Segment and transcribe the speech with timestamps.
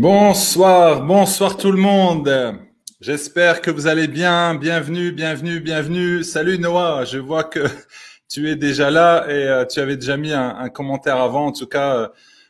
[0.00, 2.56] Bonsoir, bonsoir tout le monde.
[3.02, 4.54] J'espère que vous allez bien.
[4.54, 6.24] Bienvenue, bienvenue, bienvenue.
[6.24, 7.66] Salut Noah, je vois que
[8.26, 11.48] tu es déjà là et euh, tu avais déjà mis un, commentaire avant.
[11.48, 12.08] En tout cas, euh,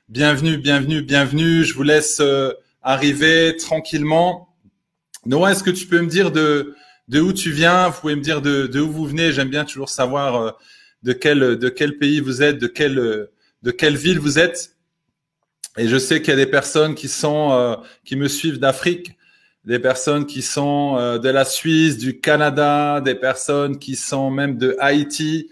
[0.09, 1.65] bienvenue, bienvenue, bienvenue.
[1.65, 4.55] Je vous laisse euh, arriver tranquillement.
[5.27, 6.77] Noah, est-ce que tu peux me dire de,
[7.09, 7.89] de où tu viens?
[7.89, 9.33] Vous pouvez me dire de, de où vous venez.
[9.33, 10.57] J'aime bien toujours savoir
[11.03, 13.29] de quel, de quel pays vous êtes, de quelle,
[13.64, 14.77] de quelle ville vous êtes.
[15.81, 19.17] Et je sais qu'il y a des personnes qui sont euh, qui me suivent d'Afrique,
[19.64, 24.58] des personnes qui sont euh, de la Suisse, du Canada, des personnes qui sont même
[24.58, 25.48] de Haïti.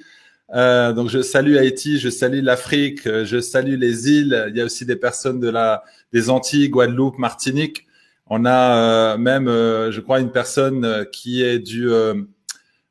[0.55, 4.49] Euh, donc je salue Haïti, je salue l'Afrique, je salue les îles.
[4.51, 7.87] Il y a aussi des personnes de la des Antilles, Guadeloupe, Martinique.
[8.27, 11.89] On a même, je crois, une personne qui est du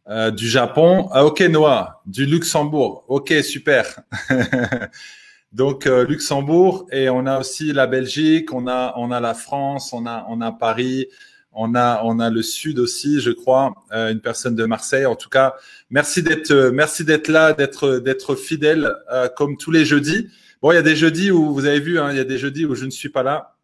[0.08, 1.08] du Japon.
[1.12, 3.06] Ah, ok Noah, du Luxembourg.
[3.08, 4.00] Ok super.
[5.54, 9.94] Donc euh, Luxembourg et on a aussi la Belgique, on a on a la France,
[9.94, 11.08] on a on a Paris,
[11.54, 15.06] on a on a le Sud aussi, je crois, euh, une personne de Marseille.
[15.06, 15.56] En tout cas,
[15.90, 20.28] merci d'être merci d'être là, d'être d'être fidèle euh, comme tous les jeudis.
[20.62, 22.38] Bon, il y a des jeudis où vous avez vu, hein, il y a des
[22.38, 23.58] jeudis où je ne suis pas là.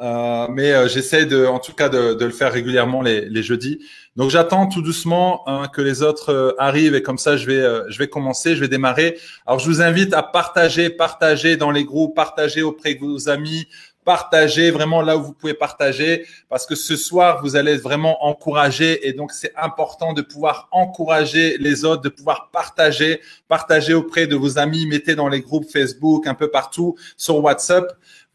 [0.00, 3.42] Euh, mais euh, j'essaie de, en tout cas, de, de, le faire régulièrement les, les
[3.42, 3.80] jeudis.
[4.18, 7.62] Donc j'attends tout doucement hein, que les autres euh, arrivent et comme ça je vais,
[7.88, 9.16] je vais commencer, je vais démarrer.
[9.46, 13.68] Alors je vous invite à partager, partager dans les groupes, partager auprès de vos amis,
[14.08, 18.24] partager vraiment là où vous pouvez partager parce que ce soir vous allez être vraiment
[18.24, 24.26] encouragé et donc c'est important de pouvoir encourager les autres, de pouvoir partager, partager auprès
[24.26, 27.84] de vos amis, mettez dans les groupes Facebook un peu partout sur WhatsApp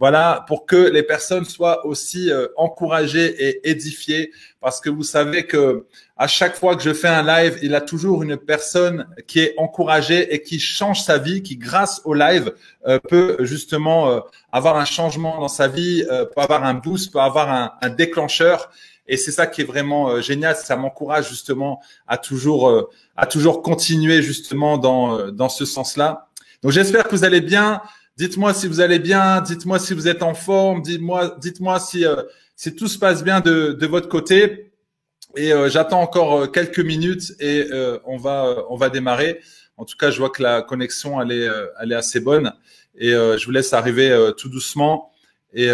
[0.04, 5.48] voilà, pour que les personnes soient aussi euh, encouragées et édifiées, parce que vous savez
[5.48, 5.86] que
[6.18, 9.40] à chaque fois que je fais un live, il y a toujours une personne qui
[9.40, 12.52] est encouragée et qui change sa vie, qui grâce au live
[12.86, 14.20] euh, peut justement euh,
[14.52, 16.04] avoir un changement dans sa vie,
[16.36, 18.72] peut avoir un boost, peut avoir un, un déclencheur.
[19.08, 20.58] Et c'est ça qui est vraiment génial.
[20.58, 26.28] Ça m'encourage justement à toujours, à toujours continuer justement dans dans ce sens-là.
[26.62, 27.82] Donc j'espère que vous allez bien.
[28.16, 32.22] Dites-moi si vous allez bien, dites-moi si vous êtes en forme, dites-moi, dites-moi si, euh,
[32.56, 34.72] si tout se passe bien de, de votre côté.
[35.36, 37.68] Et euh, j'attends encore euh, quelques minutes et
[38.06, 39.40] on va on va démarrer.
[39.78, 41.50] En tout cas, je vois que la connexion elle est
[41.82, 42.54] elle est assez bonne
[42.96, 45.12] et je vous laisse arriver tout doucement.
[45.54, 45.70] Et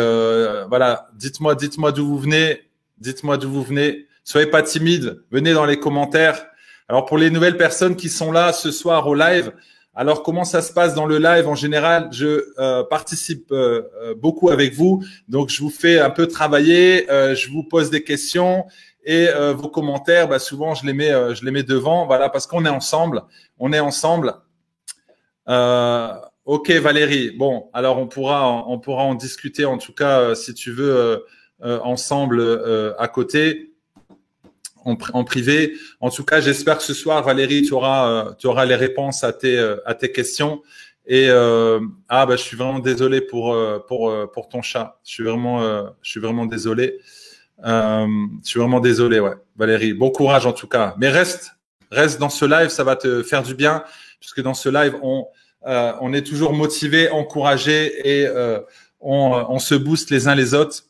[0.69, 2.61] voilà, dites-moi dites-moi d'où vous venez,
[2.99, 4.07] dites-moi d'où vous venez.
[4.23, 6.45] Soyez pas timide, venez dans les commentaires.
[6.87, 9.51] Alors pour les nouvelles personnes qui sont là ce soir au live,
[9.99, 14.15] alors, comment ça se passe dans le live En général, je euh, participe euh, euh,
[14.15, 15.03] beaucoup avec vous.
[15.27, 18.65] Donc, je vous fais un peu travailler, je vous pose des questions
[19.03, 22.05] et vos commentaires, bah, souvent, je les mets, je les mets devant.
[22.05, 23.23] Voilà, parce qu'on est ensemble.
[23.57, 24.35] On est ensemble.
[25.45, 27.31] ok, Valérie.
[27.31, 31.25] Bon, alors on pourra, on pourra en discuter en tout cas, si tu veux,
[31.61, 33.68] ensemble à côté
[34.85, 35.73] en, privé.
[35.99, 39.23] En tout cas, j'espère que ce soir, Valérie, tu auras, euh, tu auras les réponses
[39.23, 40.61] à tes, euh, à tes questions.
[41.05, 44.99] Et euh, ah bah je suis vraiment désolé pour pour pour ton chat.
[45.03, 45.59] Je suis vraiment
[46.03, 46.99] je suis vraiment désolé.
[47.63, 49.93] je suis vraiment désolé ouais Valérie.
[49.93, 50.93] Bon courage en tout cas.
[50.99, 51.53] Mais reste
[51.89, 53.83] reste dans ce live, ça va te faire du bien
[54.19, 55.25] puisque dans ce live on
[55.65, 58.27] on est toujours motivé, encouragé et
[58.99, 60.83] on on se booste les uns les autres.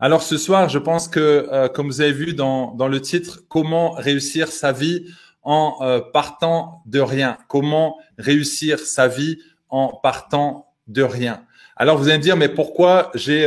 [0.00, 3.42] Alors ce soir, je pense que, euh, comme vous avez vu dans, dans le titre,
[3.48, 5.06] comment réussir sa vie
[5.42, 9.38] en euh, partant de rien Comment réussir sa vie
[9.68, 11.44] en partant de rien
[11.76, 13.46] Alors vous allez me dire, mais pourquoi j'ai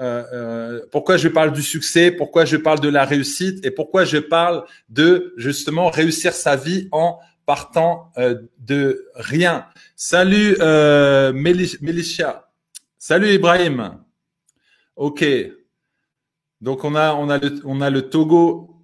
[0.00, 3.64] euh, pourquoi je parle du succès, pourquoi je parle de la réussite?
[3.66, 8.10] Et pourquoi je parle de justement réussir sa vie en partant
[8.58, 9.66] de rien?
[9.96, 11.32] Salut euh,
[12.98, 13.98] Salut Ibrahim.
[14.96, 15.24] Ok.
[16.60, 18.76] Donc on a, on a, le, on a le Togo,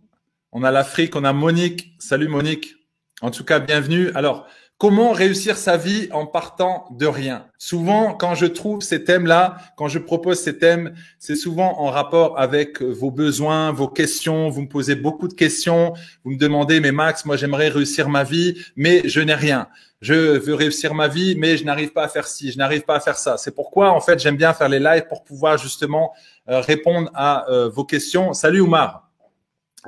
[0.50, 1.94] on a l'Afrique, on a Monique.
[1.98, 2.74] Salut Monique.
[3.20, 4.10] En tout cas, bienvenue.
[4.14, 4.46] Alors,
[4.78, 7.46] comment réussir sa vie en partant de rien?
[7.58, 12.38] Souvent, quand je trouve ces thèmes-là, quand je propose ces thèmes, c'est souvent en rapport
[12.38, 14.48] avec vos besoins, vos questions.
[14.48, 15.92] Vous me posez beaucoup de questions.
[16.24, 19.68] Vous me demandez, mais Max, moi j'aimerais réussir ma vie, mais je n'ai rien.
[20.00, 22.96] Je veux réussir ma vie, mais je n'arrive pas à faire ci, je n'arrive pas
[22.96, 23.38] à faire ça.
[23.38, 26.12] C'est pourquoi, en fait, j'aime bien faire les lives pour pouvoir justement
[26.48, 28.34] euh, répondre à euh, vos questions.
[28.34, 29.08] Salut Oumar.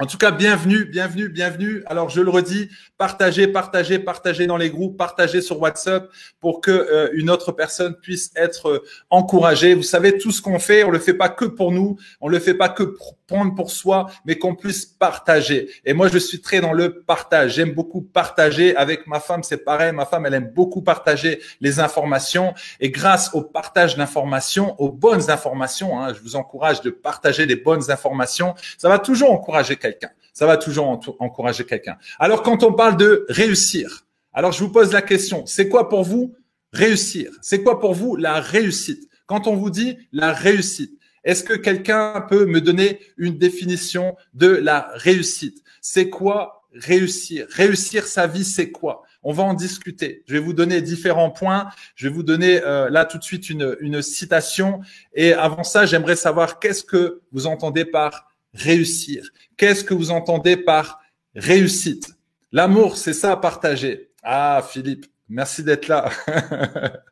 [0.00, 1.82] En tout cas, bienvenue, bienvenue, bienvenue.
[1.86, 6.10] Alors, je le redis, partagez, partagez, partagez dans les groupes, partagez sur WhatsApp
[6.40, 9.74] pour que euh, une autre personne puisse être euh, encouragée.
[9.74, 12.40] Vous savez, tout ce qu'on fait, on le fait pas que pour nous, on le
[12.40, 15.70] fait pas que pour prendre pour soi, mais qu'on puisse partager.
[15.84, 17.54] Et moi, je suis très dans le partage.
[17.54, 19.44] J'aime beaucoup partager avec ma femme.
[19.44, 19.92] C'est pareil.
[19.92, 22.52] Ma femme, elle aime beaucoup partager les informations.
[22.80, 27.56] Et grâce au partage d'informations, aux bonnes informations, hein, je vous encourage de partager des
[27.56, 28.54] bonnes informations.
[28.76, 30.10] Ça va toujours encourager quelqu'un.
[30.38, 31.96] Ça va toujours encourager quelqu'un.
[32.20, 36.04] Alors quand on parle de réussir, alors je vous pose la question, c'est quoi pour
[36.04, 36.32] vous
[36.72, 37.32] réussir?
[37.42, 39.08] C'est quoi pour vous la réussite?
[39.26, 44.46] Quand on vous dit la réussite, est-ce que quelqu'un peut me donner une définition de
[44.46, 45.60] la réussite?
[45.80, 47.48] C'est quoi réussir?
[47.50, 49.02] Réussir sa vie, c'est quoi?
[49.24, 50.22] On va en discuter.
[50.28, 51.68] Je vais vous donner différents points.
[51.96, 54.82] Je vais vous donner euh, là tout de suite une, une citation.
[55.14, 59.28] Et avant ça, j'aimerais savoir qu'est-ce que vous entendez par réussir.
[59.56, 61.00] Qu'est-ce que vous entendez par
[61.34, 62.14] réussite?
[62.52, 64.10] L'amour, c'est ça à partager.
[64.22, 66.10] Ah, Philippe, merci d'être là.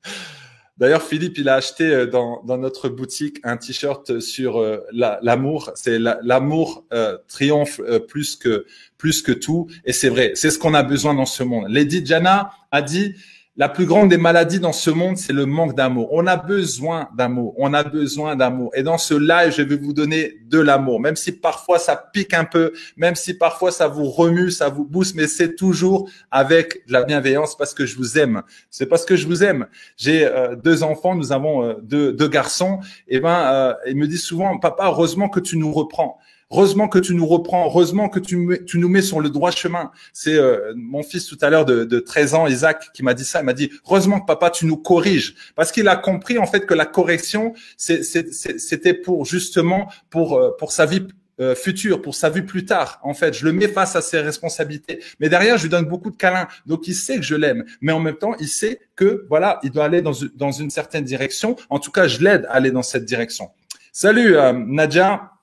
[0.79, 5.71] D'ailleurs, Philippe, il a acheté euh, dans, notre boutique un t-shirt sur euh, l'amour.
[5.75, 8.67] c'est l'amour euh, triomphe plus que
[8.99, 10.33] plus que tout, et c'est vrai.
[10.35, 11.67] C'est ce qu'on a besoin dans ce monde.
[11.69, 13.15] Lady Jana a dit
[13.59, 16.09] la plus grande des maladies dans ce monde, c'est le manque d'amour.
[16.13, 17.55] On a besoin d'amour.
[17.57, 18.71] On a besoin d'amour.
[18.75, 21.01] Et dans ce live, je vais vous donner de l'amour.
[21.01, 24.85] Même si parfois ça pique un peu, même si parfois ça vous remue, ça vous
[24.85, 28.43] booste, mais c'est toujours avec de la bienveillance parce que je vous aime.
[28.71, 29.67] C'est parce que je vous aime.
[29.97, 32.81] J'ai euh, deux enfants, nous avons euh, deux, garçons.
[33.09, 36.19] Et ben, euh, ils me disent souvent, papa, heureusement que tu nous reprends.
[36.53, 39.91] Heureusement que tu nous reprends, heureusement que tu, nous mets sur le droit chemin.
[40.13, 43.25] C'est euh, mon fils tout à l'heure de, de 13 ans, Isaac, qui m'a dit
[43.25, 43.41] ça.
[43.41, 45.35] Il m'a dit, heureusement que papa, tu nous corriges.
[45.57, 50.71] Parce qu'il a compris en fait que la correction, c'était pour justement pour, euh, pour
[50.71, 51.09] sa vie
[51.41, 53.01] euh, future, pour sa vie plus tard.
[53.03, 55.03] En fait, je le mets face à ses responsabilités.
[55.19, 56.47] Mais derrière, je lui donne beaucoup de câlins.
[56.65, 57.65] Donc, il sait que je l'aime.
[57.81, 61.05] Mais en même temps, il sait que, voilà, il doit aller dans, dans une certaine
[61.05, 61.57] direction.
[61.71, 63.51] En tout cas, je l'aide à aller dans cette direction.
[63.93, 65.36] Salut, Nadia.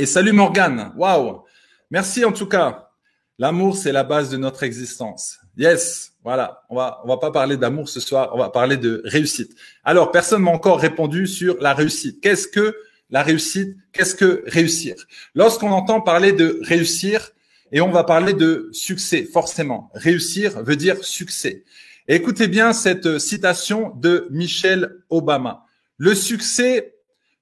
[0.00, 0.92] Et salut Morgane.
[0.96, 1.42] Waouh.
[1.90, 2.88] Merci en tout cas.
[3.36, 5.38] L'amour, c'est la base de notre existence.
[5.56, 6.12] Yes.
[6.22, 6.62] Voilà.
[6.70, 8.30] On va, on va pas parler d'amour ce soir.
[8.32, 9.56] On va parler de réussite.
[9.82, 12.20] Alors, personne m'a encore répondu sur la réussite.
[12.20, 12.76] Qu'est-ce que
[13.10, 13.76] la réussite?
[13.92, 14.94] Qu'est-ce que réussir?
[15.34, 17.32] Lorsqu'on entend parler de réussir,
[17.72, 19.90] et on va parler de succès, forcément.
[19.94, 21.64] Réussir veut dire succès.
[22.06, 25.64] écoutez bien cette citation de Michelle Obama.
[25.96, 26.94] Le succès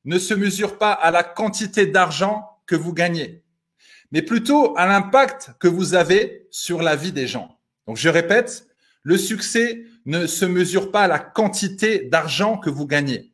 [0.06, 3.42] ne se mesure pas à la quantité d'argent que vous gagnez,
[4.12, 7.58] mais plutôt à l'impact que vous avez sur la vie des gens.
[7.86, 8.68] Donc je répète,
[9.02, 13.32] le succès ne se mesure pas à la quantité d'argent que vous gagnez,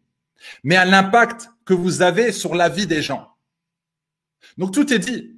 [0.65, 3.37] mais à l'impact que vous avez sur la vie des gens.
[4.59, 5.37] Donc tout est dit.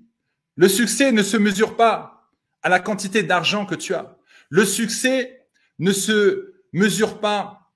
[0.57, 2.31] Le succès ne se mesure pas
[2.63, 4.17] à la quantité d'argent que tu as.
[4.51, 5.47] Le succès
[5.81, 7.73] ne se mesure pas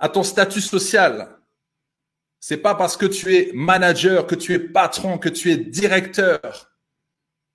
[0.00, 1.38] à ton statut social,
[2.42, 6.72] c'est pas parce que tu es manager, que tu es patron, que tu es directeur.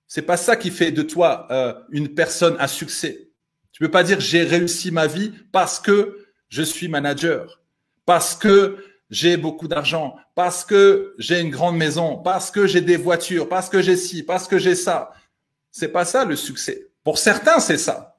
[0.06, 3.28] C'est pas ça qui fait de toi euh, une personne à succès.
[3.70, 7.62] Tu peux pas dire j'ai réussi ma vie parce que je suis manager,
[8.06, 12.96] parce que j'ai beaucoup d'argent, parce que j'ai une grande maison, parce que j'ai des
[12.96, 15.12] voitures, parce que j'ai ci, parce que j'ai ça.
[15.70, 16.88] C'est pas ça le succès.
[17.04, 18.18] Pour certains, c'est ça.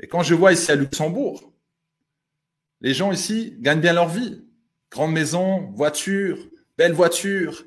[0.00, 1.52] Et quand je vois ici à Luxembourg,
[2.80, 4.44] les gens ici gagnent bien leur vie
[4.94, 6.38] grande maison, voiture,
[6.78, 7.64] belle voiture.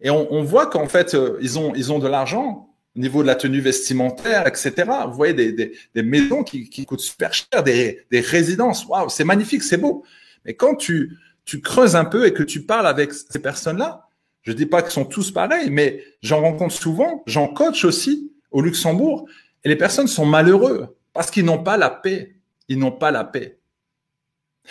[0.00, 3.60] Et on, voit qu'en fait, euh, ils, ont, de l'argent au niveau de la tenue
[3.60, 4.72] vestimentaire, etc.
[5.08, 8.86] Vous voyez des, maisons qui, coûtent super cher, des, résidences.
[8.86, 10.04] Waouh, c'est magnifique, c'est beau.
[10.44, 14.06] Mais quand tu, tu creuses un peu et que tu parles avec ces personnes-là,
[14.42, 18.62] je dis pas qu'ils sont tous pareils, mais j'en rencontre souvent, j'en coach aussi au
[18.62, 19.28] Luxembourg,
[19.64, 22.36] et les personnes sont malheureux parce qu'ils n'ont pas la paix.
[22.68, 23.58] Ils n'ont pas la paix.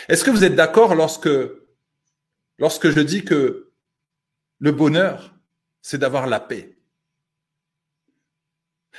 [0.07, 1.29] Est-ce que vous êtes d'accord lorsque
[2.57, 3.71] lorsque je dis que
[4.59, 5.35] le bonheur,
[5.81, 6.77] c'est d'avoir la paix.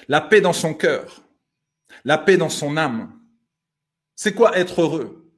[0.06, 1.22] La paix dans son cœur,
[2.04, 3.20] la paix dans son âme.
[4.14, 5.32] C'est quoi être heureux?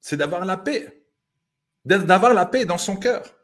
[0.00, 1.06] C'est d'avoir la paix,
[1.84, 3.34] d'avoir la paix dans son cœur.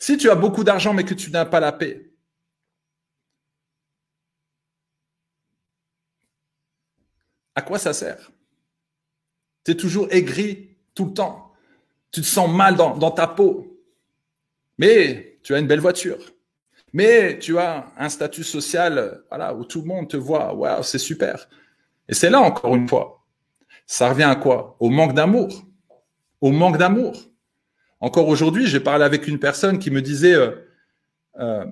[0.00, 2.12] Si tu as beaucoup d'argent mais que tu n'as pas la paix,
[7.54, 8.30] à quoi ça sert?
[9.64, 11.51] Tu es toujours aigri tout le temps
[12.12, 13.80] tu te sens mal dans, ta peau.
[14.78, 16.18] Mais tu as une belle voiture.
[16.92, 20.54] Mais tu as un statut social, voilà, où tout le monde te voit.
[20.54, 21.48] Waouh, c'est super.
[22.08, 23.24] Et c'est là encore une fois.
[23.86, 24.76] Ça revient à quoi?
[24.78, 25.64] Au manque d'amour.
[26.40, 27.14] Au manque d'amour.
[28.00, 30.50] Encore aujourd'hui, j'ai parlé avec une personne qui me disait, euh,
[31.38, 31.64] euh,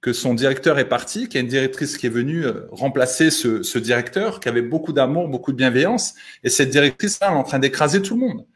[0.00, 3.30] que son directeur est parti, qu'il y a une directrice qui est venue euh, remplacer
[3.30, 7.58] ce, directeur, qui avait beaucoup d'amour, beaucoup de bienveillance, et cette directrice-là, est en train
[7.58, 8.46] d'écraser tout le monde.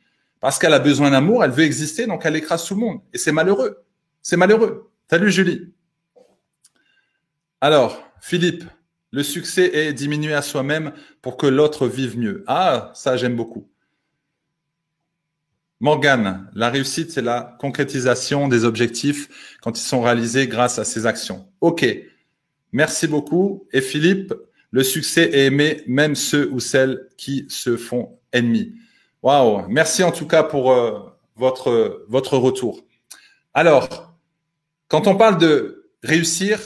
[0.45, 3.01] Parce qu'elle a besoin d'amour, elle veut exister, donc elle écrase tout le monde.
[3.15, 3.83] Et c'est malheureux.
[4.21, 4.91] C'est malheureux.
[5.09, 5.73] Salut Julie?
[7.63, 8.63] Alors, Philippe,
[9.11, 12.45] le succès est diminuer à soi-même pour que l'autre vive mieux.
[12.47, 13.71] Ah, ça j'aime beaucoup.
[15.81, 21.07] Morgane, la réussite, c'est la concrétisation des objectifs quand ils sont réalisés grâce à ces
[21.07, 21.49] actions.
[21.63, 21.87] OK.
[22.71, 23.67] Merci beaucoup.
[23.73, 24.35] Et Philippe,
[24.73, 28.75] le succès est aimer même ceux ou celles qui se font ennemis.
[29.25, 29.65] Waouh.
[29.69, 31.01] Merci en tout cas pour euh,
[31.35, 32.85] votre, votre retour.
[33.55, 34.15] Alors,
[34.89, 36.61] quand on parle de réussir,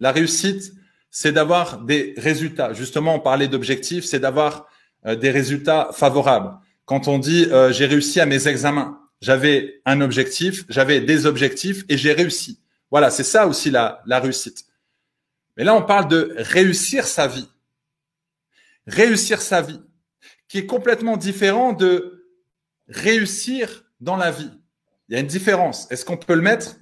[0.00, 0.72] la réussite,
[1.12, 2.72] c'est d'avoir des résultats.
[2.72, 4.66] Justement, on parlait d'objectifs, c'est d'avoir
[5.06, 6.58] euh, des résultats favorables.
[6.84, 11.84] Quand on dit euh, j'ai réussi à mes examens, j'avais un objectif, j'avais des objectifs
[11.88, 12.58] et j'ai réussi.
[12.90, 14.64] Voilà, c'est ça aussi la, la réussite.
[15.56, 17.48] Mais là, on parle de réussir sa vie.
[18.88, 19.80] Réussir sa vie,
[20.54, 22.28] qui est complètement différent de
[22.86, 24.52] réussir dans la vie.
[25.08, 25.90] Il y a une différence.
[25.90, 26.76] Est-ce qu'on peut le mettre?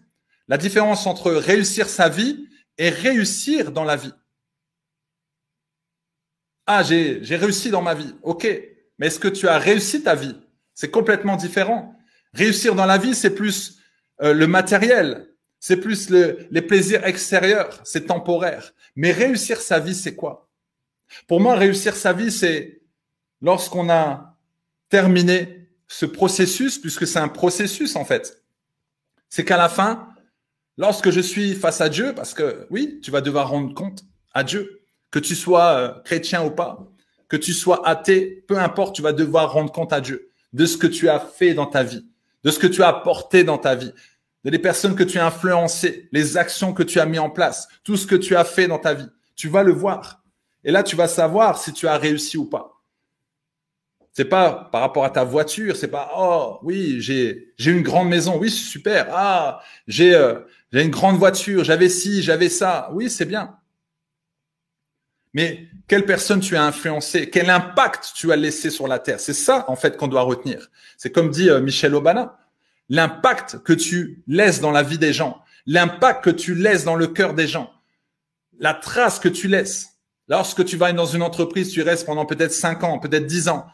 [0.47, 4.13] La différence entre réussir sa vie et réussir dans la vie.
[6.67, 8.15] Ah, j'ai réussi dans ma vie.
[8.21, 8.47] OK.
[8.99, 10.37] Mais est-ce que tu as réussi ta vie?
[10.75, 11.97] C'est complètement différent.
[12.35, 13.79] Réussir dans la vie, c'est plus
[14.21, 18.75] euh, le matériel, c'est plus les plaisirs extérieurs, c'est temporaire.
[18.97, 20.51] Mais réussir sa vie, c'est quoi?
[21.27, 22.82] Pour moi, réussir sa vie, c'est
[23.43, 24.39] lorsqu'on a
[24.89, 28.43] terminé ce processus, puisque c'est un processus en fait.
[29.29, 30.09] C'est qu'à la fin,
[30.79, 34.45] lorsque je suis face à Dieu, parce que oui, tu vas devoir rendre compte à
[34.45, 34.81] Dieu,
[35.11, 36.87] que tu sois euh, chrétien ou pas,
[37.29, 40.77] que tu sois athée, peu importe, tu vas devoir rendre compte à Dieu de ce
[40.77, 42.07] que tu as fait dans ta vie,
[42.45, 43.93] de ce que tu as apporté dans ta vie,
[44.45, 47.69] de les personnes que tu as influencées, les actions que tu as mis en place,
[47.85, 49.09] tout ce que tu as fait dans ta vie.
[49.35, 50.23] Tu vas le voir.
[50.65, 52.82] Et là, tu vas savoir si tu as réussi ou pas.
[54.13, 58.09] C'est pas par rapport à ta voiture, c'est pas oh oui j'ai j'ai une grande
[58.09, 60.41] maison, oui super, ah j'ai euh,
[60.71, 63.57] j'ai une grande voiture, j'avais ci, j'avais ça, oui c'est bien.
[65.35, 69.21] Mais quelle personne tu as influencé, quel impact tu as laissé sur la terre?
[69.21, 70.71] C'est ça, en fait, qu'on doit retenir.
[70.97, 72.39] C'est comme dit euh, Michel Obama,
[72.89, 77.07] l'impact que tu laisses dans la vie des gens, l'impact que tu laisses dans le
[77.07, 77.73] cœur des gens,
[78.59, 79.89] la trace que tu laisses.
[80.29, 83.67] Lorsque tu vas dans une entreprise, tu restes pendant peut-être cinq ans, peut-être dix ans.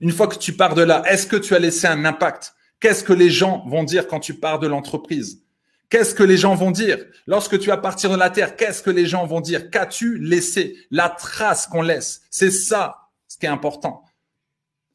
[0.00, 2.54] Une fois que tu pars de là, est-ce que tu as laissé un impact?
[2.80, 5.42] Qu'est-ce que les gens vont dire quand tu pars de l'entreprise?
[5.88, 6.98] Qu'est-ce que les gens vont dire?
[7.26, 9.70] Lorsque tu vas partir de la terre, qu'est-ce que les gens vont dire?
[9.70, 10.76] Qu'as-tu laissé?
[10.90, 12.22] La trace qu'on laisse.
[12.30, 14.04] C'est ça ce qui est important.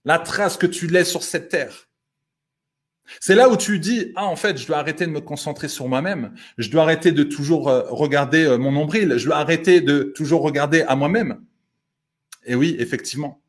[0.06, 1.88] La trace que tu laisses sur cette terre.
[3.20, 5.88] C'est là où tu dis, ah, en fait, je dois arrêter de me concentrer sur
[5.88, 6.34] moi-même.
[6.58, 9.18] Je dois arrêter de toujours euh, regarder euh, mon nombril.
[9.18, 11.42] Je dois arrêter de toujours regarder à moi-même.
[12.46, 13.42] Et oui, effectivement.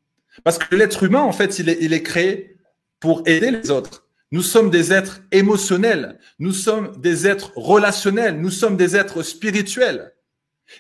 [0.45, 2.57] Parce que l'être humain, en fait, il est, créé
[3.01, 4.07] pour aider les autres.
[4.31, 10.15] Nous sommes des êtres émotionnels, nous sommes des êtres relationnels, nous sommes des êtres spirituels.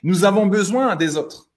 [0.03, 1.51] Nous avons besoin des autres.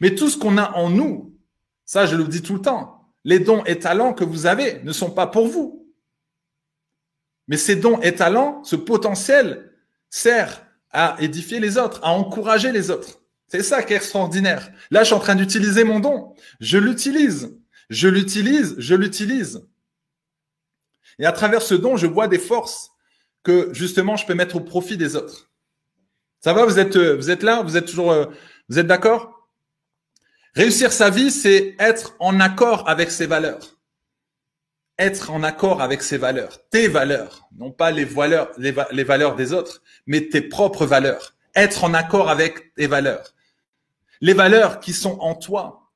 [0.00, 1.36] Mais tout ce qu'on a en nous,
[1.84, 4.92] ça je le dis tout le temps, les dons et talents que vous avez ne
[4.92, 5.86] sont pas pour vous.
[7.46, 9.72] Mais ces dons et talents, ce potentiel
[10.10, 13.20] sert à édifier les autres, à encourager les autres.
[13.48, 14.70] C'est ça qui est extraordinaire.
[14.90, 16.34] Là, je suis en train d'utiliser mon don.
[16.60, 17.56] Je l'utilise.
[17.88, 18.74] Je l'utilise.
[18.78, 19.66] Je l'utilise.
[21.18, 22.90] Et à travers ce don, je vois des forces
[23.42, 25.50] que justement je peux mettre au profit des autres.
[26.40, 27.62] Ça va Vous êtes, euh, vous êtes là?
[27.62, 28.26] Vous êtes toujours, euh,
[28.68, 29.48] vous êtes d'accord?
[30.54, 33.78] Réussir sa vie, c'est être en accord avec ses valeurs.
[34.98, 39.36] Être en accord avec ses valeurs, tes valeurs, non pas les valeurs, les, les valeurs
[39.36, 41.36] des autres, mais tes propres valeurs.
[41.54, 43.32] Être en accord avec tes valeurs.
[44.20, 45.87] Les valeurs qui sont en toi,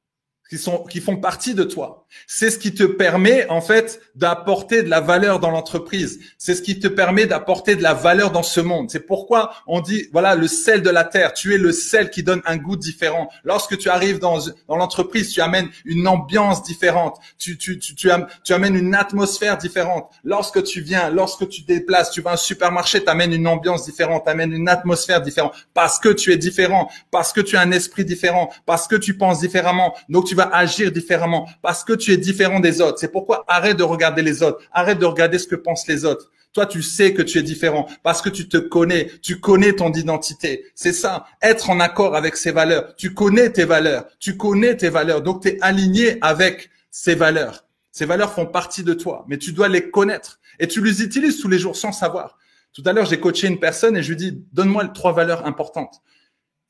[0.53, 2.07] qui sont qui font partie de toi.
[2.27, 6.21] C'est ce qui te permet en fait d'apporter de la valeur dans l'entreprise.
[6.37, 8.91] C'est ce qui te permet d'apporter de la valeur dans ce monde.
[8.91, 11.33] C'est pourquoi on dit voilà le sel de la terre.
[11.33, 13.31] Tu es le sel qui donne un goût différent.
[13.45, 17.17] Lorsque tu arrives dans dans l'entreprise, tu amènes une ambiance différente.
[17.39, 18.11] Tu tu tu tu,
[18.45, 20.11] tu amènes une atmosphère différente.
[20.23, 23.87] Lorsque tu viens, lorsque tu déplaces, tu vas à un supermarché, tu amènes une ambiance
[23.87, 27.63] différente, tu amènes une atmosphère différente parce que tu es différent, parce que tu as
[27.63, 29.95] un esprit différent, parce que tu penses différemment.
[30.11, 32.99] Donc tu agir différemment parce que tu es différent des autres.
[32.99, 34.63] C'est pourquoi arrête de regarder les autres.
[34.73, 36.31] Arrête de regarder ce que pensent les autres.
[36.53, 39.91] Toi, tu sais que tu es différent parce que tu te connais, tu connais ton
[39.93, 40.67] identité.
[40.75, 42.95] C'est ça, être en accord avec ses valeurs.
[42.97, 45.23] Tu connais tes valeurs, tu connais tes valeurs.
[45.23, 47.65] Donc, tu es aligné avec ces valeurs.
[47.91, 51.41] Ces valeurs font partie de toi, mais tu dois les connaître et tu les utilises
[51.41, 52.39] tous les jours sans savoir.
[52.75, 56.03] Tout à l'heure, j'ai coaché une personne et je lui dis, donne-moi trois valeurs importantes.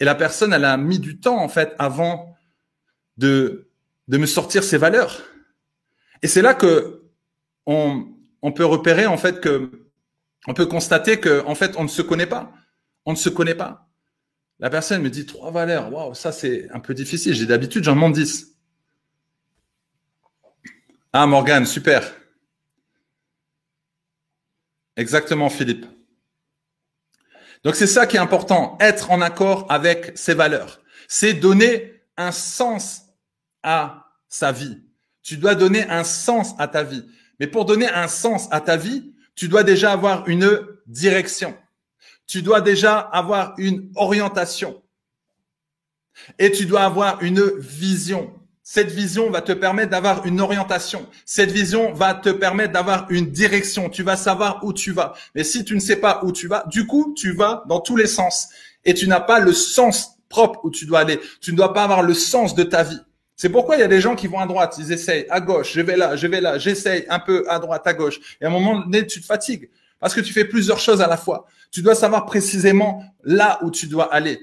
[0.00, 2.34] Et la personne, elle a mis du temps, en fait, avant
[3.16, 3.68] de,
[4.08, 5.22] de me sortir ses valeurs.
[6.22, 7.02] Et c'est là que
[7.66, 8.06] on,
[8.42, 9.88] on peut repérer, en fait, que,
[10.46, 12.52] on peut constater que, en fait, on ne se connaît pas.
[13.04, 13.88] On ne se connaît pas.
[14.58, 15.92] La personne me dit trois valeurs.
[15.92, 17.34] Waouh, ça, c'est un peu difficile.
[17.34, 18.56] J'ai d'habitude, j'en demande dix.
[21.12, 22.14] Ah, Morgane, super.
[24.96, 25.86] Exactement, Philippe.
[27.64, 30.80] Donc c'est ça qui est important, être en accord avec ses valeurs.
[31.08, 33.02] C'est donner un sens
[33.62, 34.78] à sa vie.
[35.22, 37.04] Tu dois donner un sens à ta vie.
[37.38, 41.56] Mais pour donner un sens à ta vie, tu dois déjà avoir une direction.
[42.26, 44.82] Tu dois déjà avoir une orientation.
[46.38, 48.32] Et tu dois avoir une vision.
[48.62, 51.08] Cette vision va te permettre d'avoir une orientation.
[51.24, 53.90] Cette vision va te permettre d'avoir une direction.
[53.90, 55.14] Tu vas savoir où tu vas.
[55.34, 57.96] Mais si tu ne sais pas où tu vas, du coup, tu vas dans tous
[57.96, 58.48] les sens.
[58.84, 61.20] Et tu n'as pas le sens propre où tu dois aller.
[61.42, 63.00] Tu ne dois pas avoir le sens de ta vie.
[63.36, 65.72] C'est pourquoi il y a des gens qui vont à droite, ils essayent à gauche,
[65.74, 68.18] je vais là, je vais là, j'essaye un peu à droite, à gauche.
[68.40, 69.68] Et à un moment donné, tu te fatigues
[70.00, 71.46] parce que tu fais plusieurs choses à la fois.
[71.70, 74.38] Tu dois savoir précisément là où tu dois aller.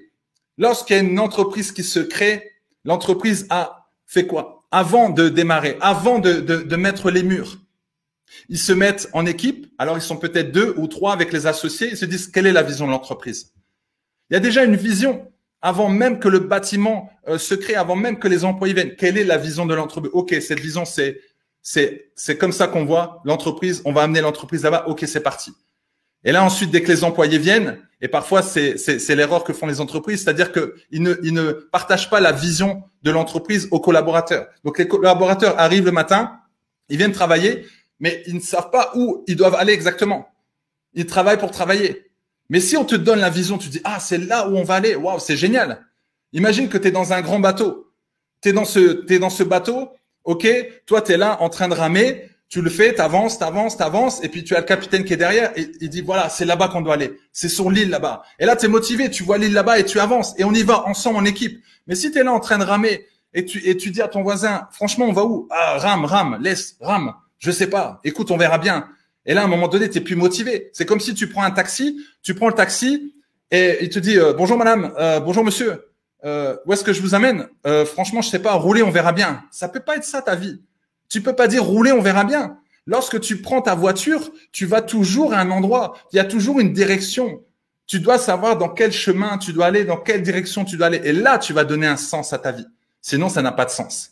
[0.58, 2.52] Lorsqu'il y a une entreprise qui se crée,
[2.84, 4.66] l'entreprise a fait quoi?
[4.72, 7.58] Avant de démarrer, avant de, de, mettre les murs,
[8.50, 9.68] ils se mettent en équipe.
[9.78, 11.90] Alors, ils sont peut-être deux ou trois avec les associés.
[11.92, 13.54] Ils se disent, quelle est la vision de l'entreprise?
[14.30, 17.96] Il y a déjà une vision avant même que le bâtiment euh, se crée, avant
[17.96, 18.96] même que les employés viennent.
[18.96, 20.12] Quelle est la vision de l'entreprise?
[20.14, 21.20] Ok, cette vision, c'est
[21.62, 23.82] c'est c'est comme ça qu'on voit l'entreprise.
[23.86, 24.86] On va amener l'entreprise là-bas.
[24.88, 25.54] Ok, c'est parti.
[26.24, 29.68] Et là, ensuite, dès que les employés viennent, et parfois c'est, c'est, l'erreur que font
[29.68, 34.48] les entreprises, c'est-à-dire qu'ils ne, ils ne partagent pas la vision de l'entreprise aux collaborateurs.
[34.64, 36.40] Donc les collaborateurs arrivent le matin,
[36.88, 37.66] ils viennent travailler,
[38.00, 40.30] mais ils ne savent pas où ils doivent aller exactement.
[40.94, 42.09] Ils travaillent pour travailler.
[42.50, 44.76] Mais si on te donne la vision, tu dis, ah, c'est là où on va
[44.76, 45.86] aller, waouh, c'est génial.
[46.34, 47.92] Imagine que tu es dans un grand bateau.
[48.42, 49.90] Tu es dans ce, t'es dans ce bateau,
[50.24, 50.48] ok,
[50.86, 54.30] toi tu es là en train de ramer, tu le fais, t'avances, t'avances, t'avances, et
[54.30, 56.82] puis tu as le capitaine qui est derrière, et il dit voilà, c'est là-bas qu'on
[56.82, 58.24] doit aller, c'est sur l'île là-bas.
[58.40, 60.64] Et là, tu es motivé, tu vois l'île là-bas et tu avances, et on y
[60.64, 61.62] va ensemble en équipe.
[61.86, 64.08] Mais si tu es là en train de ramer, et tu, et tu dis à
[64.08, 65.48] ton voisin, franchement, on va où?
[65.52, 68.88] Ah, rame, rame, laisse, rame, je sais pas, écoute, on verra bien.
[69.26, 70.70] Et là, à un moment donné, tu es plus motivé.
[70.74, 73.14] C'est comme si tu prends un taxi, tu prends le taxi,
[73.52, 75.92] et il te dit euh, bonjour madame, euh, bonjour monsieur,
[76.24, 77.48] euh, où est-ce que je vous amène?
[77.86, 79.44] Franchement, je sais pas, rouler, on verra bien.
[79.52, 80.62] Ça peut pas être ça ta vie.
[81.10, 82.58] Tu peux pas dire rouler, on verra bien.
[82.86, 85.96] Lorsque tu prends ta voiture, tu vas toujours à un endroit.
[86.12, 87.44] Il y a toujours une direction.
[87.88, 91.02] Tu dois savoir dans quel chemin tu dois aller, dans quelle direction tu dois aller.
[91.04, 92.68] Et là, tu vas donner un sens à ta vie.
[93.02, 94.12] Sinon, ça n'a pas de sens.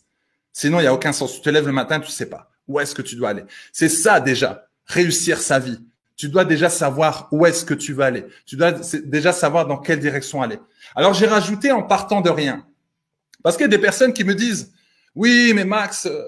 [0.53, 1.33] Sinon, il n'y a aucun sens.
[1.35, 3.43] Tu te lèves le matin, tu sais pas où est-ce que tu dois aller?
[3.71, 5.79] C'est ça déjà, réussir sa vie.
[6.15, 8.25] Tu dois déjà savoir où est-ce que tu vas aller.
[8.45, 10.59] Tu dois déjà savoir dans quelle direction aller.
[10.95, 12.65] Alors, j'ai rajouté en partant de rien.
[13.43, 14.73] Parce qu'il y a des personnes qui me disent,
[15.13, 16.21] oui, mais Max, euh,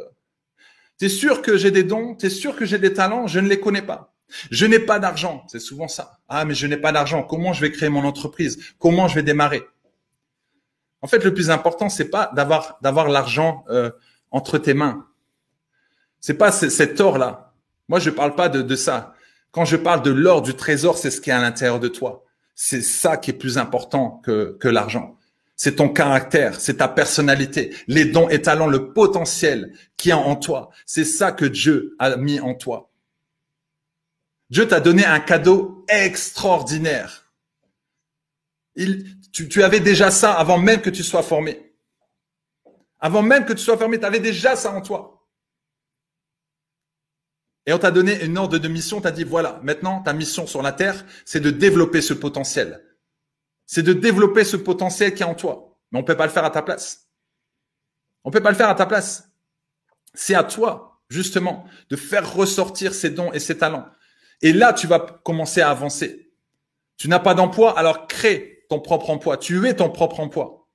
[1.00, 3.40] tu es sûr que j'ai des dons, tu es sûr que j'ai des talents, je
[3.40, 4.14] ne les connais pas.
[4.52, 6.20] Je n'ai pas d'argent, c'est souvent ça.
[6.28, 8.60] Ah, mais je n'ai pas d'argent, comment je vais créer mon entreprise?
[8.78, 9.64] Comment je vais démarrer?
[11.02, 13.90] En fait, le plus important, c'est pas d'avoir d'avoir l'argent euh,
[14.32, 15.08] entre tes mains.
[16.20, 17.49] C'est pas cet or là.
[17.90, 19.14] Moi, je parle pas de, de ça.
[19.52, 22.24] Quand je parle de l'or, du trésor, c'est ce qui est à l'intérieur de toi.
[22.56, 25.16] C'est ça qui est plus important que, l'argent
[25.62, 30.38] c'est ton caractère, c'est ta personnalité, les dons et talents, le potentiel qui est en
[30.38, 30.70] toi.
[30.86, 32.90] C'est ça que Dieu a mis en toi.
[34.50, 37.30] Dieu t'a donné un cadeau extraordinaire.
[39.34, 41.74] Tu, tu, avais déjà ça avant même que tu sois formé.
[43.02, 45.19] Avant même que tu sois formé, tu avais déjà ça en toi.
[47.70, 50.62] Et on t'a donné une ordre de mission, t'a dit, voilà, maintenant, ta mission sur
[50.62, 52.84] la terre, c'est de développer ce potentiel
[53.72, 55.78] c'est de développer ce potentiel qui est en toi.
[55.92, 57.08] Mais on peut pas le faire à ta place.
[58.24, 59.30] On peut pas le faire à ta place.
[60.16, 63.88] C'est à toi, justement, de faire ressortir ces dons et ces talents.
[64.42, 66.32] Et là, tu vas commencer à avancer.
[66.98, 69.38] Tu n'as pas d'emploi, alors crée ton propre emploi.
[69.38, 70.68] Tu es ton propre emploi.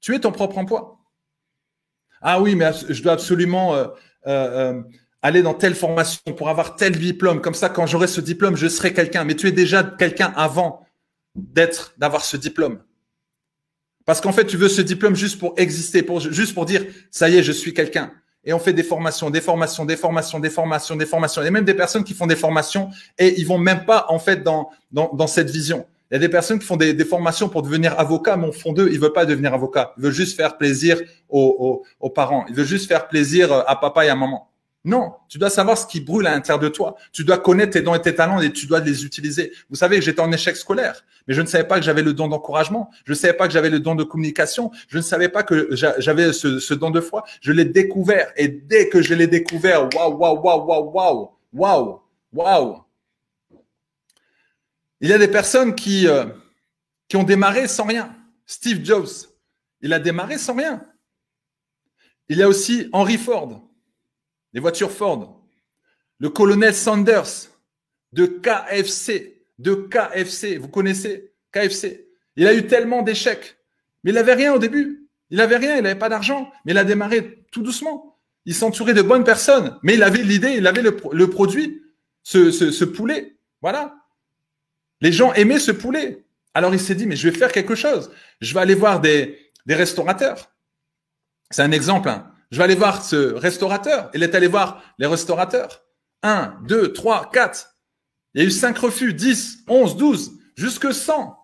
[0.00, 1.00] Tu es ton propre emploi.
[2.20, 3.88] Ah oui, mais je dois absolument euh,
[4.28, 4.82] euh, euh,
[5.26, 7.40] aller dans telle formation pour avoir tel diplôme.
[7.40, 9.24] Comme ça, quand j'aurai ce diplôme, je serai quelqu'un.
[9.24, 10.86] Mais tu es déjà quelqu'un avant
[11.34, 12.78] d'être, d'avoir ce diplôme.
[14.04, 17.28] Parce qu'en fait, tu veux ce diplôme juste pour exister, pour, juste pour dire, ça
[17.28, 18.12] y est, je suis quelqu'un.
[18.44, 21.42] Et on fait des formations, des formations, des formations, des formations, des formations.
[21.42, 24.06] Il y a même des personnes qui font des formations et ils vont même pas,
[24.08, 25.84] en fait, dans, dans, dans cette vision.
[26.08, 28.52] Il y a des personnes qui font des, des formations pour devenir avocat, mais au
[28.52, 29.92] fond d'eux, ils veulent pas devenir avocat.
[29.98, 32.44] Ils veulent juste faire plaisir aux, aux, aux parents.
[32.48, 34.48] Ils veulent juste faire plaisir à papa et à maman.
[34.86, 36.94] Non, tu dois savoir ce qui brûle à l'intérieur de toi.
[37.10, 39.52] Tu dois connaître tes dons et tes talents et tu dois les utiliser.
[39.68, 42.28] Vous savez, j'étais en échec scolaire, mais je ne savais pas que j'avais le don
[42.28, 42.88] d'encouragement.
[43.04, 44.70] Je ne savais pas que j'avais le don de communication.
[44.86, 47.24] Je ne savais pas que j'avais ce, don de foi.
[47.40, 52.00] Je l'ai découvert et dès que je l'ai découvert, waouh, waouh, waouh, waouh, waouh, waouh,
[52.32, 52.84] waouh.
[55.00, 56.26] Il y a des personnes qui, euh,
[57.08, 58.14] qui ont démarré sans rien.
[58.46, 59.08] Steve Jobs,
[59.80, 60.86] il a démarré sans rien.
[62.28, 63.65] Il y a aussi Henry Ford
[64.56, 65.38] les voitures Ford,
[66.18, 67.50] le colonel Sanders
[68.12, 72.08] de KFC, de KFC, vous connaissez KFC.
[72.36, 73.58] Il a eu tellement d'échecs,
[74.02, 75.10] mais il n'avait rien au début.
[75.28, 78.18] Il n'avait rien, il n'avait pas d'argent, mais il a démarré tout doucement.
[78.46, 81.82] Il s'entourait de bonnes personnes, mais il avait l'idée, il avait le, produit,
[82.22, 83.36] ce, poulet.
[83.60, 83.94] Voilà.
[85.02, 86.24] Les gens aimaient ce poulet.
[86.54, 88.10] Alors il s'est dit, mais je vais faire quelque chose.
[88.40, 90.50] Je vais aller voir des, des restaurateurs.
[91.50, 92.08] C'est un exemple.
[92.08, 92.32] Hein.
[92.50, 94.10] Je vais aller voir ce restaurateur.
[94.14, 95.82] Il est allé voir les restaurateurs.
[96.22, 97.76] Un, deux, trois, quatre.
[98.34, 101.38] Il y a eu cinq refus, dix, onze, douze, jusque cent.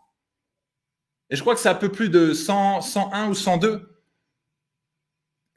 [1.31, 3.89] Et je crois que c'est un peu plus de 100, 101 ou 102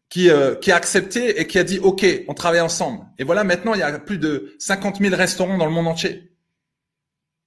[0.09, 3.05] qui, euh, qui a accepté et qui a dit OK, on travaille ensemble.
[3.17, 6.31] Et voilà, maintenant, il y a plus de 50 000 restaurants dans le monde entier.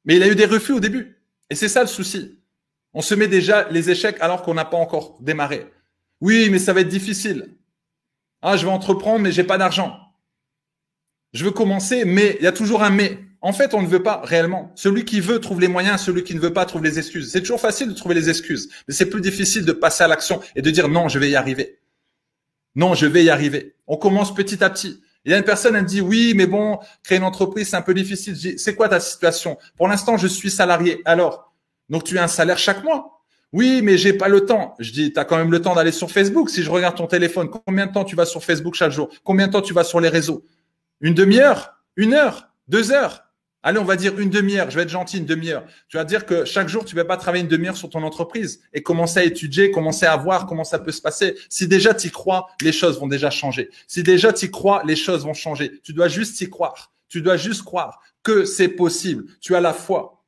[0.04, 1.22] Mais il a eu des refus au début.
[1.48, 2.38] Et c'est ça le souci.
[2.92, 5.66] On se met déjà les échecs alors qu'on n'a pas encore démarré.
[6.20, 7.56] Oui, mais ça va être difficile.
[8.42, 9.96] Ah, je veux entreprendre, mais j'ai pas d'argent.
[11.32, 13.18] Je veux commencer, mais il y a toujours un mais.
[13.40, 14.72] En fait, on ne veut pas réellement.
[14.74, 17.30] Celui qui veut trouve les moyens, celui qui ne veut pas trouve les excuses.
[17.30, 20.40] C'est toujours facile de trouver les excuses, mais c'est plus difficile de passer à l'action
[20.56, 21.78] et de dire non, je vais y arriver.
[22.74, 23.76] Non, je vais y arriver.
[23.86, 25.00] On commence petit à petit.
[25.24, 27.76] Il y a une personne, elle me dit oui, mais bon, créer une entreprise, c'est
[27.76, 28.34] un peu difficile.
[28.34, 29.58] Je dis, c'est quoi ta situation?
[29.76, 31.00] Pour l'instant, je suis salarié.
[31.04, 31.52] Alors,
[31.90, 33.17] donc tu as un salaire chaque mois?
[33.52, 34.74] Oui, mais j'ai pas le temps.
[34.78, 36.50] Je dis, tu as quand même le temps d'aller sur Facebook.
[36.50, 39.08] Si je regarde ton téléphone, combien de temps tu vas sur Facebook chaque jour?
[39.24, 40.44] Combien de temps tu vas sur les réseaux?
[41.00, 41.74] Une demi-heure?
[41.96, 42.50] Une heure?
[42.68, 43.24] Deux heures?
[43.62, 44.70] Allez, on va dire une demi-heure.
[44.70, 45.64] Je vais être gentil, une demi-heure.
[45.88, 48.60] Tu vas dire que chaque jour, tu vas pas travailler une demi-heure sur ton entreprise
[48.72, 51.34] et commencer à étudier, commencer à voir comment ça peut se passer.
[51.48, 53.70] Si déjà tu y crois, les choses vont déjà changer.
[53.86, 55.80] Si déjà tu y crois, les choses vont changer.
[55.82, 56.92] Tu dois juste y croire.
[57.08, 59.24] Tu dois juste croire que c'est possible.
[59.40, 60.22] Tu as la foi.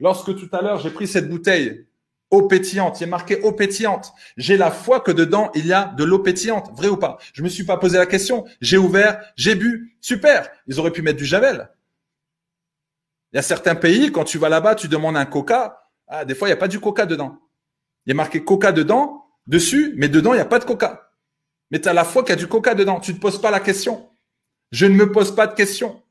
[0.00, 1.86] Lorsque tout à l'heure, j'ai pris cette bouteille
[2.32, 3.00] eau pétillante.
[3.00, 4.12] Il est marqué eau pétillante.
[4.36, 6.72] J'ai la foi que dedans, il y a de l'eau pétillante.
[6.74, 7.18] Vrai ou pas?
[7.32, 8.44] Je me suis pas posé la question.
[8.60, 9.96] J'ai ouvert, j'ai bu.
[10.00, 10.50] Super.
[10.66, 11.70] Ils auraient pu mettre du javel.
[13.32, 15.90] Il y a certains pays, quand tu vas là-bas, tu demandes un coca.
[16.08, 17.38] Ah, des fois, il n'y a pas du coca dedans.
[18.04, 21.12] Il y a marqué coca dedans, dessus, mais dedans, il n'y a pas de coca.
[21.70, 23.00] Mais tu as la foi qu'il y a du coca dedans.
[23.00, 24.10] Tu ne te poses pas la question.
[24.72, 26.02] Je ne me pose pas de question.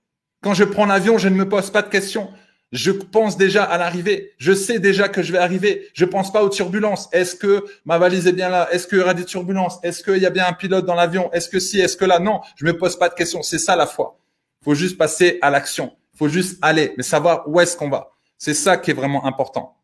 [0.41, 2.31] Quand je prends l'avion, je ne me pose pas de question.
[2.71, 4.33] Je pense déjà à l'arrivée.
[4.37, 5.89] Je sais déjà que je vais arriver.
[5.93, 7.09] Je pense pas aux turbulences.
[7.11, 8.71] Est-ce que ma valise est bien là?
[8.71, 9.77] Est-ce qu'il y aura des turbulences?
[9.83, 11.31] Est-ce qu'il y a bien un pilote dans l'avion?
[11.33, 12.19] Est-ce que si Est-ce que là?
[12.19, 13.43] Non, je me pose pas de questions.
[13.43, 14.17] C'est ça la foi.
[14.63, 15.97] Faut juste passer à l'action.
[16.15, 18.11] Faut juste aller, mais savoir où est-ce qu'on va.
[18.37, 19.77] C'est ça qui est vraiment important.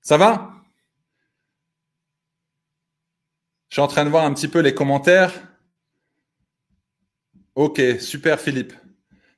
[0.00, 0.50] Ça va?
[3.68, 5.32] Je suis en train de voir un petit peu les commentaires.
[7.54, 8.72] Ok, super Philippe.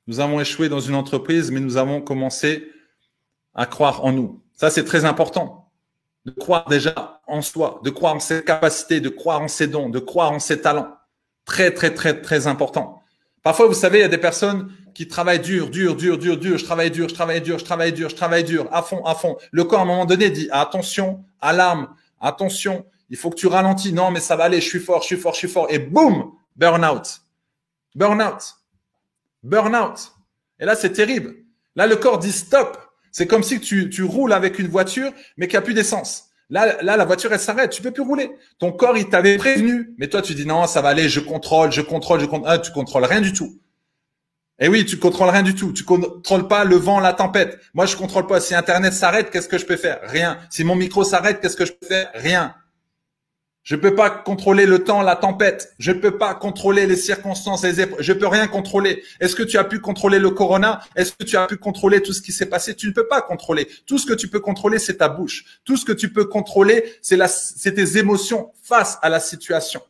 [0.09, 2.71] Nous avons échoué dans une entreprise, mais nous avons commencé
[3.53, 4.41] à croire en nous.
[4.55, 5.69] Ça, c'est très important.
[6.25, 9.87] De croire déjà en soi, de croire en ses capacités, de croire en ses dons,
[9.87, 10.97] de croire en ses talents.
[11.45, 13.03] Très, très, très, très important.
[13.43, 16.57] Parfois, vous savez, il y a des personnes qui travaillent dur, dur, dur, dur, dur.
[16.57, 19.13] Je travaille dur, je travaille dur, je travaille dur, je travaille dur, à fond, à
[19.13, 19.37] fond.
[19.51, 21.87] Le corps, à un moment donné, dit attention, alarme,
[22.19, 23.93] attention, il faut que tu ralentis.
[23.93, 25.67] Non, mais ça va aller, je suis fort, je suis fort, je suis fort.
[25.69, 27.21] Et boum, burn-out.
[27.93, 28.58] Burn-out.
[29.43, 30.13] Burnout.
[30.59, 31.35] Et là, c'est terrible.
[31.75, 32.77] Là, le corps dit stop.
[33.11, 36.25] C'est comme si tu, tu roules avec une voiture, mais qu'il n'y a plus d'essence.
[36.49, 37.71] Là, là, la voiture, elle s'arrête.
[37.71, 38.31] Tu peux plus rouler.
[38.57, 39.93] Ton corps, il t'avait prévenu.
[39.97, 42.49] Mais toi, tu dis non, ça va aller, je contrôle, je contrôle, je contrôle.
[42.51, 43.59] Ah, tu contrôles rien du tout.
[44.59, 45.71] Et oui, tu contrôles rien du tout.
[45.71, 47.59] Tu contrôles pas le vent, la tempête.
[47.73, 48.41] Moi, je contrôle pas.
[48.41, 49.99] Si Internet s'arrête, qu'est-ce que je peux faire?
[50.03, 50.37] Rien.
[50.49, 52.11] Si mon micro s'arrête, qu'est-ce que je peux faire?
[52.13, 52.55] Rien.
[53.63, 55.73] Je ne peux pas contrôler le temps, la tempête.
[55.79, 58.01] Je ne peux pas contrôler les circonstances, les épreuves.
[58.01, 59.03] Je peux rien contrôler.
[59.19, 60.81] Est-ce que tu as pu contrôler le corona?
[60.95, 62.75] Est-ce que tu as pu contrôler tout ce qui s'est passé?
[62.75, 63.67] Tu ne peux pas contrôler.
[63.85, 65.61] Tout ce que tu peux contrôler, c'est ta bouche.
[65.65, 69.81] Tout ce que tu peux contrôler, c'est tes émotions face à la situation.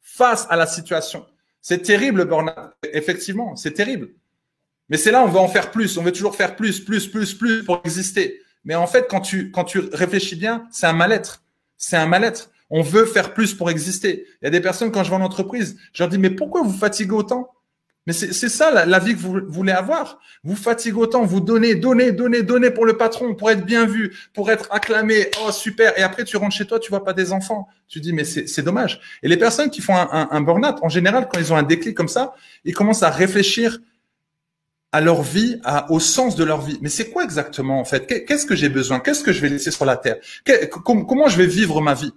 [0.00, 1.24] Face à la situation.
[1.60, 2.50] C'est terrible, burn
[2.92, 4.08] Effectivement, c'est terrible.
[4.88, 5.98] Mais c'est là, on veut en faire plus.
[5.98, 8.40] On veut toujours faire plus, plus, plus, plus pour exister.
[8.64, 11.42] Mais en fait, quand tu, quand tu réfléchis bien, c'est un mal-être.
[11.76, 12.50] C'est un mal-être.
[12.70, 14.26] On veut faire plus pour exister.
[14.42, 16.62] Il y a des personnes, quand je vais en entreprise, je leur dis, mais pourquoi
[16.62, 17.50] vous fatiguez autant?
[18.08, 20.18] Mais c'est ça la, vie que vous voulez avoir.
[20.42, 24.16] Vous fatiguez autant, vous donnez, donnez, donnez, donnez pour le patron, pour être bien vu,
[24.32, 25.30] pour être acclamé.
[25.44, 25.92] Oh super.
[25.98, 27.68] Et après tu rentres chez toi, tu vois pas des enfants.
[27.86, 28.98] Tu dis mais c'est dommage.
[29.22, 32.08] Et les personnes qui font un, burn-out, en général, quand ils ont un déclic comme
[32.08, 33.78] ça, ils commencent à réfléchir
[34.90, 36.78] à leur vie, au sens de leur vie.
[36.80, 38.06] Mais c'est quoi exactement en fait?
[38.24, 39.00] Qu'est-ce que j'ai besoin?
[39.00, 40.16] Qu'est-ce que je vais laisser sur la terre?
[40.82, 42.14] Comment je vais vivre ma vie?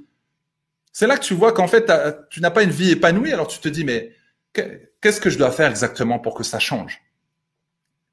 [0.92, 1.92] C'est là que tu vois qu'en fait
[2.30, 3.32] tu n'as pas une vie épanouie.
[3.32, 4.12] Alors tu te dis mais
[4.54, 7.02] qu'est-ce que je dois faire exactement pour que ça change?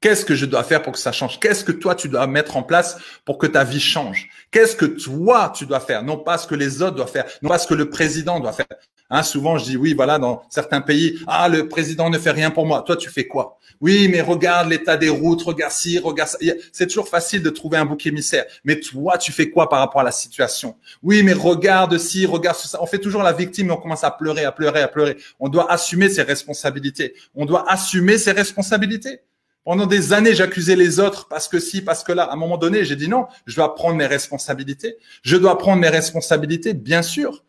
[0.01, 1.41] Qu'est-ce que je dois faire pour que ça change?
[1.41, 4.29] Qu'est-ce que toi tu dois mettre en place pour que ta vie change?
[4.49, 6.03] Qu'est-ce que toi tu dois faire?
[6.03, 8.53] Non pas ce que les autres doivent faire, non pas ce que le président doit
[8.53, 8.67] faire.
[9.09, 12.51] Hein, souvent je dis oui, voilà, dans certains pays, ah le président ne fait rien
[12.51, 12.83] pour moi.
[12.85, 13.57] Toi tu fais quoi?
[13.81, 16.37] Oui, mais regarde l'état des routes, regarde ci, regarde ça.
[16.71, 18.45] C'est toujours facile de trouver un bouc émissaire.
[18.63, 20.75] Mais toi tu fais quoi par rapport à la situation?
[21.01, 22.77] Oui, mais regarde ci, regarde ça.
[22.81, 25.17] On fait toujours la victime et on commence à pleurer, à pleurer, à pleurer.
[25.39, 27.15] On doit assumer ses responsabilités.
[27.33, 29.21] On doit assumer ses responsabilités.
[29.63, 32.23] Pendant des années, j'accusais les autres parce que si, parce que là.
[32.23, 34.97] À un moment donné, j'ai dit non, je dois prendre mes responsabilités.
[35.21, 37.43] Je dois prendre mes responsabilités, bien sûr.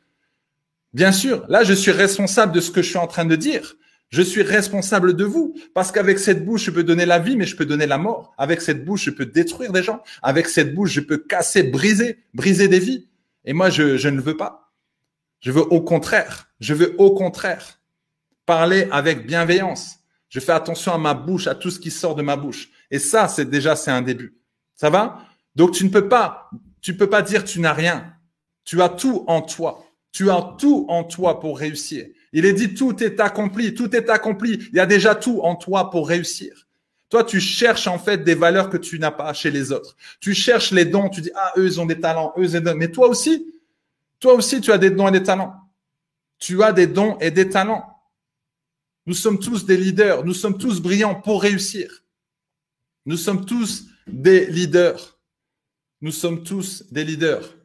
[0.92, 1.44] Bien sûr.
[1.48, 3.76] Là, je suis responsable de ce que je suis en train de dire.
[4.08, 5.54] Je suis responsable de vous.
[5.74, 8.34] Parce qu'avec cette bouche, je peux donner la vie, mais je peux donner la mort.
[8.38, 10.02] Avec cette bouche, je peux détruire des gens.
[10.22, 13.08] Avec cette bouche, je peux casser, briser, briser des vies.
[13.44, 14.72] Et moi, je, je ne veux pas.
[15.40, 16.50] Je veux au contraire.
[16.60, 17.80] Je veux au contraire
[18.46, 20.00] parler avec bienveillance
[20.30, 22.70] je fais attention à ma bouche, à tout ce qui sort de ma bouche.
[22.90, 24.38] Et ça, c'est déjà, c'est un début.
[24.76, 25.18] Ça va?
[25.56, 26.48] Donc, tu ne peux pas,
[26.80, 28.14] tu peux pas dire tu n'as rien.
[28.64, 29.84] Tu as tout en toi.
[30.12, 32.06] Tu as tout en toi pour réussir.
[32.32, 34.58] Il est dit tout est accompli, tout est accompli.
[34.70, 36.66] Il y a déjà tout en toi pour réussir.
[37.08, 39.96] Toi, tu cherches en fait des valeurs que tu n'as pas chez les autres.
[40.20, 42.74] Tu cherches les dons, tu dis ah eux ils ont des talents, eux ils ont...
[42.76, 43.52] mais toi aussi,
[44.20, 45.54] toi aussi tu as des dons et des talents.
[46.38, 47.84] Tu as des dons et des talents.
[49.06, 50.24] Nous sommes tous des leaders.
[50.24, 52.04] Nous sommes tous brillants pour réussir.
[53.06, 55.18] Nous sommes tous des leaders.
[56.00, 57.56] Nous sommes tous des leaders.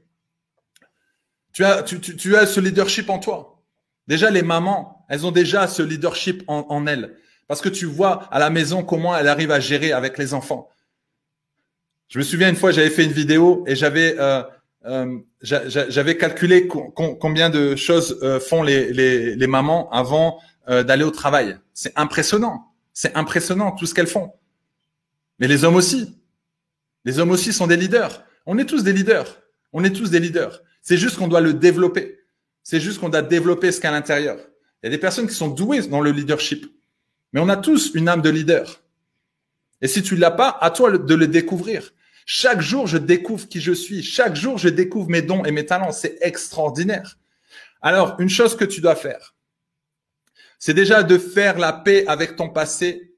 [1.56, 3.64] Tu as, tu, as ce leadership en toi.
[4.10, 7.16] Déjà, les mamans, elles ont déjà ce leadership en, elles.
[7.48, 10.68] Parce que tu vois à la maison comment elles arrivent à gérer avec les enfants.
[12.10, 14.44] Je me souviens une fois, j'avais fait une vidéo et j'avais euh,
[14.84, 21.12] euh, j'avais calculé combien de choses euh, font les, les, les mamans avant d'aller au
[21.12, 21.58] travail.
[21.74, 22.74] C'est impressionnant.
[22.92, 24.34] C'est impressionnant tout ce qu'elles font.
[25.40, 26.20] Mais les hommes aussi.
[27.06, 28.26] Les hommes aussi sont des leaders.
[28.46, 29.38] On est tous des leaders.
[29.72, 30.62] On est tous des leaders.
[30.86, 32.20] C'est juste qu'on doit le développer.
[32.62, 34.38] C'est juste qu'on doit développer ce qu'à l'intérieur.
[34.82, 36.72] Il y a des personnes qui sont douées dans le leadership.
[37.34, 38.82] Mais on a tous une âme de leader.
[39.82, 41.92] Et si tu l'as pas, à toi de le découvrir.
[42.28, 44.04] Chaque jour, je découvre qui je suis.
[44.04, 45.92] Chaque jour, je découvre mes dons et mes talents.
[45.92, 47.18] C'est extraordinaire.
[47.82, 49.34] Alors, une chose que tu dois faire,
[50.60, 53.16] c'est déjà de faire la paix avec ton passé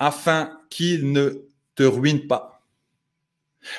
[0.00, 1.44] afin qu'il ne
[1.76, 2.60] te ruine pas.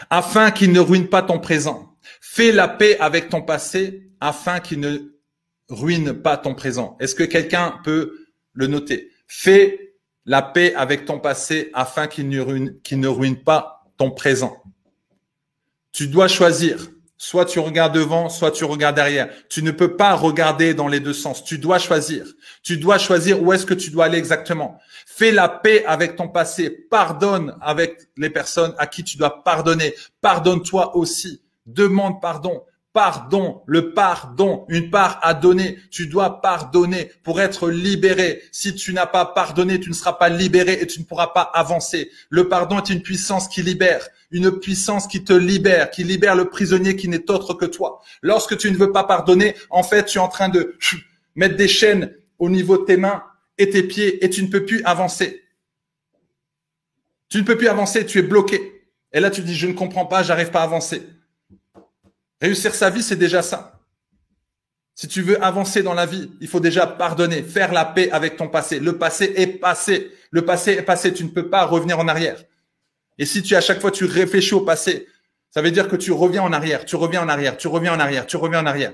[0.09, 1.88] Afin qu'il ne ruine pas ton présent.
[2.21, 4.97] Fais la paix avec ton passé afin qu'il ne
[5.69, 6.97] ruine pas ton présent.
[6.99, 8.17] Est-ce que quelqu'un peut
[8.53, 9.09] le noter?
[9.27, 9.95] Fais
[10.25, 12.39] la paix avec ton passé afin qu'il ne
[13.07, 14.61] ruine, pas ton présent.
[15.91, 16.89] Tu dois choisir
[17.21, 19.29] Soit tu regardes devant, soit tu regardes derrière.
[19.49, 21.43] Tu ne peux pas regarder dans les deux sens.
[21.43, 22.25] Tu dois choisir.
[22.63, 24.79] Tu dois choisir où est-ce que tu dois aller exactement.
[25.05, 26.69] Fais la paix avec ton passé.
[26.89, 29.93] Pardonne avec les personnes à qui tu dois pardonner.
[30.21, 31.41] Pardonne-toi aussi.
[31.73, 35.77] Demande pardon pardon, le pardon, une part à donner.
[35.91, 38.41] Tu dois pardonner pour être libéré.
[38.51, 41.41] Si tu n'as pas pardonné, tu ne seras pas libéré et tu ne pourras pas
[41.41, 42.09] avancer.
[42.29, 46.49] Le pardon est une puissance qui libère, une puissance qui te libère, qui libère le
[46.49, 48.01] prisonnier qui n'est autre que toi.
[48.21, 50.77] Lorsque tu ne veux pas pardonner, en fait, tu es en train de
[51.35, 53.23] mettre des chaînes au niveau de tes mains
[53.57, 55.43] et tes pieds et tu ne peux plus avancer.
[57.29, 58.89] Tu ne peux plus avancer, tu es bloqué.
[59.13, 61.07] Et là, tu dis, je ne comprends pas, j'arrive pas à avancer.
[62.41, 63.79] Réussir sa vie, c'est déjà ça.
[64.95, 68.35] Si tu veux avancer dans la vie, il faut déjà pardonner, faire la paix avec
[68.35, 68.79] ton passé.
[68.79, 70.11] Le passé est passé.
[70.31, 71.13] Le passé est passé.
[71.13, 72.43] Tu ne peux pas revenir en arrière.
[73.17, 75.07] Et si tu à chaque fois tu réfléchis au passé,
[75.51, 77.99] ça veut dire que tu reviens en arrière, tu reviens en arrière, tu reviens en
[77.99, 78.93] arrière, tu reviens en arrière.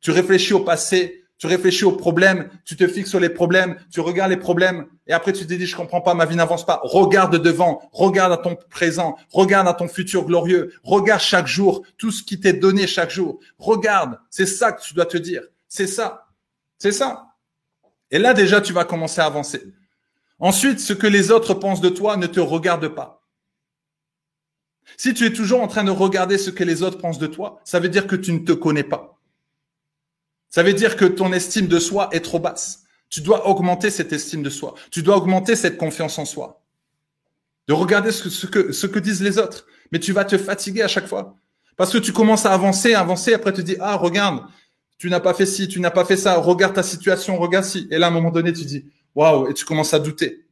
[0.00, 3.98] Tu réfléchis au passé, tu réfléchis aux problèmes, tu te fixes sur les problèmes, tu
[3.98, 6.78] regardes les problèmes et après tu te dis je comprends pas, ma vie n'avance pas.
[6.84, 12.12] Regarde devant, regarde à ton présent, regarde à ton futur glorieux, regarde chaque jour tout
[12.12, 13.40] ce qui t'est donné chaque jour.
[13.58, 15.42] Regarde, c'est ça que tu dois te dire.
[15.66, 16.28] C'est ça.
[16.78, 17.34] C'est ça.
[18.12, 19.64] Et là déjà tu vas commencer à avancer.
[20.38, 23.24] Ensuite, ce que les autres pensent de toi ne te regarde pas.
[24.96, 27.58] Si tu es toujours en train de regarder ce que les autres pensent de toi,
[27.64, 29.11] ça veut dire que tu ne te connais pas.
[30.52, 32.84] Ça veut dire que ton estime de soi est trop basse.
[33.08, 34.74] Tu dois augmenter cette estime de soi.
[34.90, 36.62] Tu dois augmenter cette confiance en soi.
[37.68, 39.66] De regarder ce que, ce que, disent les autres.
[39.92, 41.36] Mais tu vas te fatiguer à chaque fois.
[41.78, 44.44] Parce que tu commences à avancer, avancer, après tu dis, ah, regarde,
[44.98, 47.88] tu n'as pas fait ci, tu n'as pas fait ça, regarde ta situation, regarde ci.
[47.90, 48.84] Et là, à un moment donné, tu dis,
[49.14, 50.44] waouh, et tu commences à douter.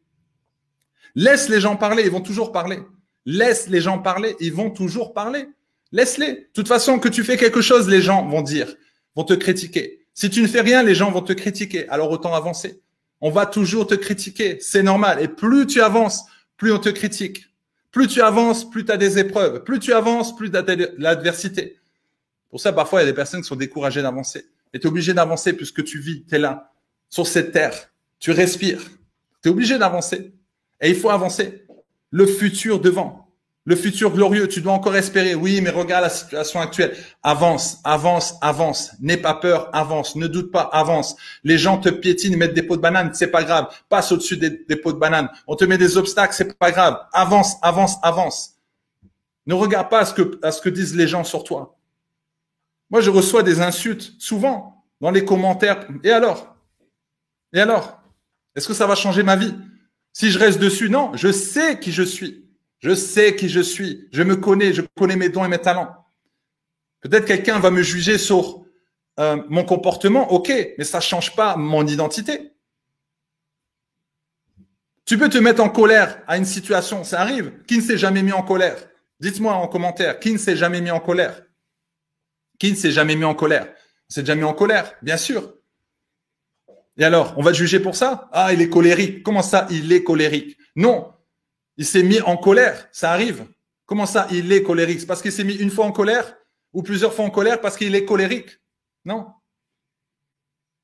[1.14, 2.80] Laisse les gens parler, ils vont toujours parler.
[3.26, 5.46] Laisse les gens parler, ils vont toujours parler.
[5.92, 6.32] Laisse-les.
[6.32, 8.74] De toute façon, que tu fais quelque chose, les gens vont dire,
[9.16, 10.06] vont te critiquer.
[10.14, 11.88] Si tu ne fais rien, les gens vont te critiquer.
[11.88, 12.80] Alors autant avancer.
[13.20, 14.58] On va toujours te critiquer.
[14.60, 15.22] C'est normal.
[15.22, 16.24] Et plus tu avances,
[16.56, 17.46] plus on te critique.
[17.90, 19.64] Plus tu avances, plus tu as des épreuves.
[19.64, 21.78] Plus tu avances, plus tu as de l'adversité.
[22.48, 24.46] Pour ça, parfois, il y a des personnes qui sont découragées d'avancer.
[24.72, 26.72] Et tu es obligé d'avancer puisque tu vis, tu es là,
[27.08, 27.92] sur cette terre.
[28.18, 28.82] Tu respires.
[29.42, 30.32] Tu es obligé d'avancer.
[30.80, 31.66] Et il faut avancer.
[32.10, 33.29] Le futur devant.
[33.66, 35.34] Le futur glorieux, tu dois encore espérer.
[35.34, 36.96] Oui, mais regarde la situation actuelle.
[37.22, 38.92] Avance, avance, avance.
[39.00, 40.16] N'aie pas peur, avance.
[40.16, 41.14] Ne doute pas, avance.
[41.44, 43.68] Les gens te piétinent, mettent des pots de banane, c'est pas grave.
[43.90, 45.28] Passe au-dessus des, pots de banane.
[45.46, 46.98] On te met des obstacles, c'est pas grave.
[47.12, 48.56] Avance, avance, avance.
[49.46, 51.76] Ne regarde pas à ce que, à ce que disent les gens sur toi.
[52.88, 55.86] Moi, je reçois des insultes souvent dans les commentaires.
[56.02, 56.56] Et alors?
[57.52, 58.00] Et alors?
[58.56, 59.54] Est-ce que ça va changer ma vie?
[60.12, 61.12] Si je reste dessus, non.
[61.14, 62.49] Je sais qui je suis.
[62.80, 64.08] Je sais qui je suis.
[64.12, 64.72] Je me connais.
[64.72, 65.94] Je connais mes dons et mes talents.
[67.00, 68.64] Peut-être quelqu'un va me juger sur
[69.18, 70.32] euh, mon comportement.
[70.32, 72.52] Ok, mais ça change pas mon identité.
[75.04, 77.04] Tu peux te mettre en colère à une situation.
[77.04, 77.52] Ça arrive.
[77.66, 78.76] Qui ne s'est jamais mis en colère?
[79.18, 80.18] Dites-moi en commentaire.
[80.20, 81.42] Qui ne s'est jamais mis en colère?
[82.58, 83.72] Qui ne s'est jamais mis en colère?
[84.08, 85.54] S'est déjà mis en colère, bien sûr.
[86.96, 88.28] Et alors, on va juger pour ça?
[88.32, 89.22] Ah, il est colérique.
[89.22, 90.58] Comment ça, il est colérique?
[90.74, 91.12] Non,
[91.80, 92.88] il s'est mis en colère.
[92.92, 93.46] Ça arrive.
[93.86, 95.00] Comment ça, il est colérique?
[95.00, 96.36] C'est parce qu'il s'est mis une fois en colère
[96.74, 98.60] ou plusieurs fois en colère parce qu'il est colérique?
[99.06, 99.28] Non.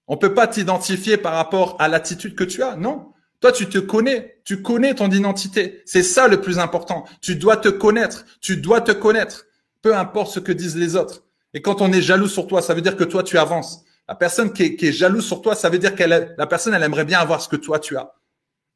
[0.07, 2.77] On peut pas t'identifier par rapport à l'attitude que tu as.
[2.77, 3.13] Non.
[3.41, 4.41] Toi, tu te connais.
[4.43, 5.83] Tu connais ton identité.
[5.85, 7.05] C'est ça le plus important.
[7.21, 8.25] Tu dois te connaître.
[8.41, 9.45] Tu dois te connaître.
[9.83, 11.25] Peu importe ce que disent les autres.
[11.53, 13.85] Et quand on est jaloux sur toi, ça veut dire que toi, tu avances.
[14.09, 16.83] La personne qui est, qui jalouse sur toi, ça veut dire qu'elle, la personne, elle
[16.83, 18.15] aimerait bien avoir ce que toi, tu as.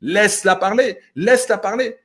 [0.02, 0.98] Laisse-la parler.
[1.16, 1.96] Laisse-la parler.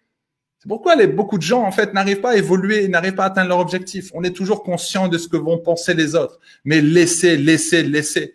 [0.68, 3.60] Pourquoi beaucoup de gens, en fait, n'arrivent pas à évoluer, n'arrivent pas à atteindre leur
[3.60, 4.12] objectif?
[4.16, 6.40] On est toujours conscient de ce que vont penser les autres.
[6.64, 8.34] Mais laissez, laissez, laissez.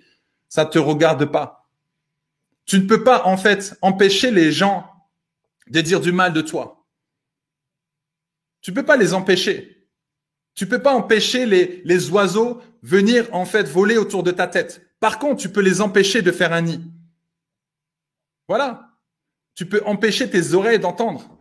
[0.48, 1.68] Ça te regarde pas.
[2.66, 4.86] Tu ne peux pas, en fait, empêcher les gens
[5.68, 6.86] de dire du mal de toi.
[8.60, 9.88] Tu peux pas les empêcher.
[10.54, 14.86] Tu peux pas empêcher les, les oiseaux venir en fait voler autour de ta tête.
[15.00, 16.80] Par contre, tu peux les empêcher de faire un nid.
[18.46, 18.90] Voilà.
[19.54, 21.39] Tu peux empêcher tes oreilles d'entendre.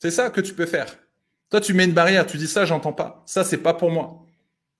[0.00, 0.96] C'est ça que tu peux faire.
[1.50, 3.22] Toi, tu mets une barrière, tu dis ça, j'entends pas.
[3.26, 4.24] Ça, c'est pas pour moi.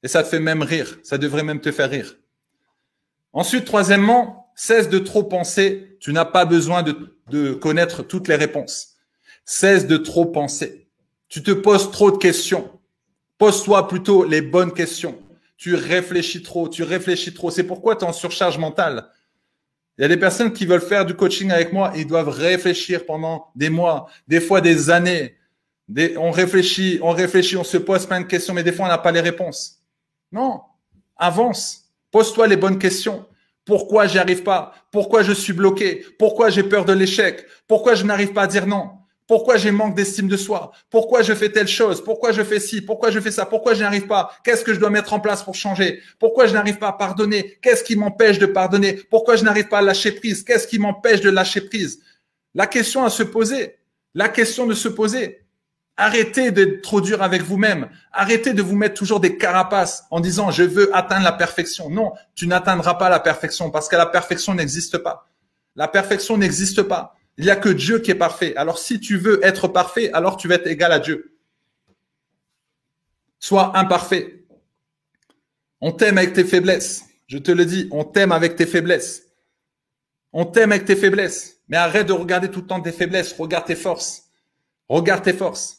[0.03, 0.99] Et ça te fait même rire.
[1.03, 2.17] Ça devrait même te faire rire.
[3.33, 5.99] Ensuite, troisièmement, cesse de trop penser.
[6.01, 8.97] Tu n'as pas besoin de, de connaître toutes les réponses.
[9.45, 10.89] Cesse de trop penser.
[11.29, 12.81] Tu te poses trop de questions.
[13.37, 15.21] Pose-toi plutôt les bonnes questions.
[15.59, 17.51] Tu réfléchis trop, tu réfléchis trop.
[17.51, 19.11] C'est pourquoi tu es en surcharge mentale.
[20.01, 23.05] Il y a des personnes qui veulent faire du coaching avec moi, ils doivent réfléchir
[23.05, 25.37] pendant des mois, des fois des années.
[26.17, 28.97] on réfléchit, on réfléchit, on se pose plein de questions, mais des fois on n'a
[28.97, 29.83] pas les réponses.
[30.33, 30.63] Non,
[31.19, 33.27] avance, pose-toi les bonnes questions.
[33.67, 34.73] Pourquoi j'y arrive pas?
[34.91, 36.03] Pourquoi je suis bloqué?
[36.19, 37.45] Pourquoi j'ai peur de l'échec?
[37.69, 39.00] Pourquoi je n'arrive pas à dire non?
[39.31, 40.73] Pourquoi j'ai manque d'estime de soi?
[40.91, 42.03] Pourquoi je fais telle chose?
[42.03, 42.81] Pourquoi je fais ci?
[42.81, 43.47] Pourquoi je fais ça?
[43.47, 44.33] Pourquoi je n'y arrive pas?
[44.43, 46.03] Qu'est-ce que je dois mettre en place pour changer?
[46.19, 47.57] Pourquoi je n'arrive pas à pardonner?
[47.63, 48.95] Qu'est-ce qui m'empêche de pardonner?
[49.09, 50.43] Pourquoi je n'arrive pas à lâcher prise?
[50.43, 52.01] Qu'est-ce qui m'empêche de lâcher prise?
[52.57, 53.77] La question à se poser,
[54.17, 55.47] la question de se poser.
[55.97, 57.89] Arrêtez d'être trop dur avec vous-même.
[58.13, 61.89] Arrêtez de vous mettre toujours des carapaces en disant je veux atteindre la perfection.
[61.89, 65.29] Non, tu n'atteindras pas la perfection parce que la perfection n'existe pas.
[65.77, 67.15] La perfection n'existe pas.
[67.41, 68.55] Il n'y a que Dieu qui est parfait.
[68.57, 71.39] Alors si tu veux être parfait, alors tu vas être égal à Dieu.
[73.39, 74.45] Sois imparfait.
[75.81, 77.07] On t'aime avec tes faiblesses.
[77.29, 79.23] Je te le dis, on t'aime avec tes faiblesses.
[80.35, 81.63] On t'aime avec tes faiblesses.
[81.69, 83.33] Mais arrête de regarder tout le temps tes faiblesses.
[83.33, 84.25] Regarde tes forces.
[84.87, 85.79] Regarde tes forces.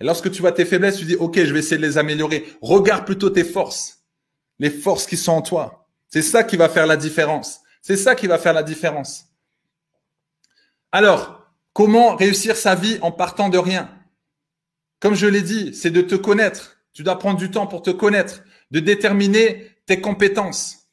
[0.00, 2.44] Et lorsque tu vois tes faiblesses, tu dis, OK, je vais essayer de les améliorer.
[2.60, 4.02] Regarde plutôt tes forces.
[4.58, 5.88] Les forces qui sont en toi.
[6.08, 7.60] C'est ça qui va faire la différence.
[7.80, 9.26] C'est ça qui va faire la différence.
[10.96, 13.90] Alors, comment réussir sa vie en partant de rien?
[14.98, 16.78] Comme je l'ai dit, c'est de te connaître.
[16.94, 20.88] Tu dois prendre du temps pour te connaître, de déterminer tes compétences.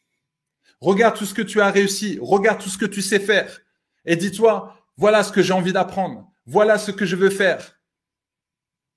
[0.82, 3.62] Regarde tout ce que tu as réussi, regarde tout ce que tu sais faire
[4.04, 7.80] et dis-toi, voilà ce que j'ai envie d'apprendre, voilà ce que je veux faire.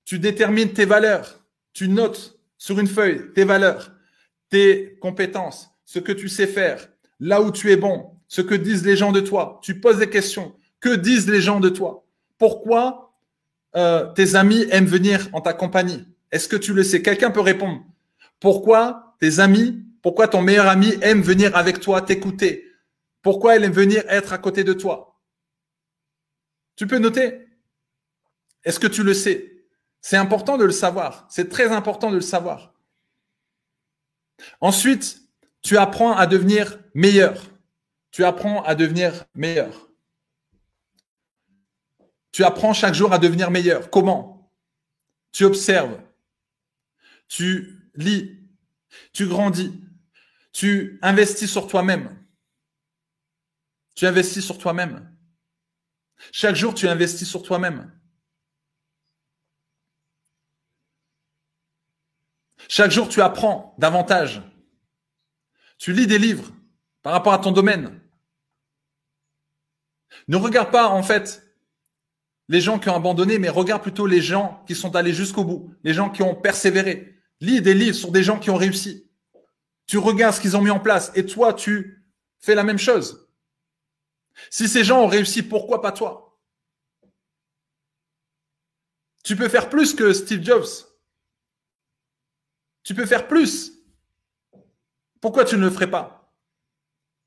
[0.04, 3.92] Tu détermines tes valeurs, tu notes sur une feuille tes valeurs,
[4.50, 6.88] tes compétences, ce que tu sais faire.
[7.20, 9.60] là où tu es bon, ce que disent les gens de toi.
[9.62, 10.52] Tu poses des questions.
[10.80, 12.04] Que disent les gens de toi?
[12.38, 13.14] Pourquoi
[13.74, 16.06] euh, tes amis aiment venir en ta compagnie?
[16.30, 17.02] Est-ce que tu le sais?
[17.02, 17.84] Quelqu'un peut répondre.
[18.40, 22.64] Pourquoi tes amis, pourquoi ton meilleur ami aime venir avec toi, t'écouter?
[23.22, 25.18] Pourquoi elle aime venir être à côté de toi?
[26.76, 27.48] Tu peux noter?
[28.64, 29.64] Est-ce que tu le sais?
[30.00, 31.26] C'est important de le savoir.
[31.30, 32.74] C'est très important de le savoir.
[34.60, 35.22] Ensuite,
[35.62, 37.42] tu apprends à devenir meilleur.
[38.10, 39.85] Tu apprends à devenir meilleur.
[42.36, 43.88] Tu apprends chaque jour à devenir meilleur.
[43.88, 44.52] Comment?
[45.32, 45.98] Tu observes.
[47.28, 48.38] Tu lis.
[49.14, 49.72] Tu grandis.
[50.52, 52.14] Tu investis sur toi-même.
[53.94, 55.16] Tu investis sur toi-même.
[56.30, 57.90] Chaque jour, tu investis sur toi-même.
[62.68, 64.42] Chaque jour, tu apprends davantage.
[65.78, 66.52] Tu lis des livres
[67.00, 67.98] par rapport à ton domaine.
[70.28, 71.45] Ne regarde pas, en fait,
[72.48, 75.74] les gens qui ont abandonné, mais regarde plutôt les gens qui sont allés jusqu'au bout,
[75.82, 77.14] les gens qui ont persévéré.
[77.40, 79.10] Lis des livres sur des gens qui ont réussi.
[79.86, 82.06] Tu regardes ce qu'ils ont mis en place et toi, tu
[82.38, 83.28] fais la même chose.
[84.50, 86.38] Si ces gens ont réussi, pourquoi pas toi?
[89.24, 90.66] Tu peux faire plus que Steve Jobs.
[92.84, 93.72] Tu peux faire plus.
[95.20, 96.32] Pourquoi tu ne le ferais pas?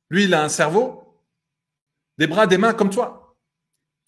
[0.09, 1.21] Lui, il a un cerveau,
[2.17, 3.18] des bras, des mains comme toi.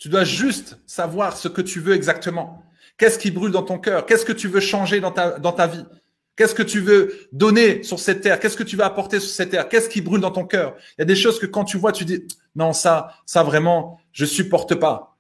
[0.02, 2.64] Tu dois juste savoir ce que tu veux exactement.
[2.98, 4.08] Qu'est-ce qui brûle dans ton cœur?
[4.08, 5.86] Qu'est-ce que tu veux changer dans ta, vie?
[6.36, 8.40] Qu'est-ce que tu veux donner sur cette terre?
[8.40, 9.70] Qu'est-ce que tu veux apporter sur cette terre?
[9.70, 10.74] Qu'est-ce qui brûle dans ton cœur?
[10.98, 14.00] Il y a des choses que quand tu vois, tu dis non, ça, ça vraiment,
[14.12, 15.18] je supporte pas.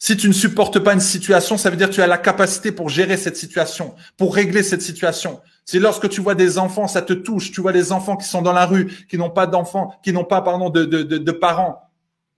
[0.00, 2.72] Si tu ne supportes pas une situation, ça veut dire que tu as la capacité
[2.72, 5.40] pour gérer cette situation, pour régler cette situation.
[5.64, 7.52] C'est lorsque tu vois des enfants, ça te touche.
[7.52, 10.24] Tu vois des enfants qui sont dans la rue, qui n'ont pas d'enfants, qui n'ont
[10.24, 11.88] pas, pardon, de, de, de, parents.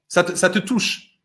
[0.09, 1.16] Ça te touche.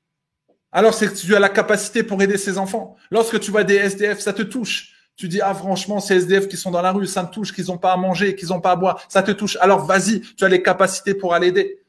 [0.71, 2.95] Alors, c'est que tu as la capacité pour aider ces enfants.
[3.09, 4.93] Lorsque tu vois des SDF, ça te touche.
[5.17, 7.65] Tu dis, ah, franchement, ces SDF qui sont dans la rue, ça me touche, qu'ils
[7.65, 9.03] n'ont pas à manger, qu'ils n'ont pas à boire.
[9.09, 9.57] Ça te touche.
[9.59, 11.81] Alors, vas-y, tu as les capacités pour aller aider.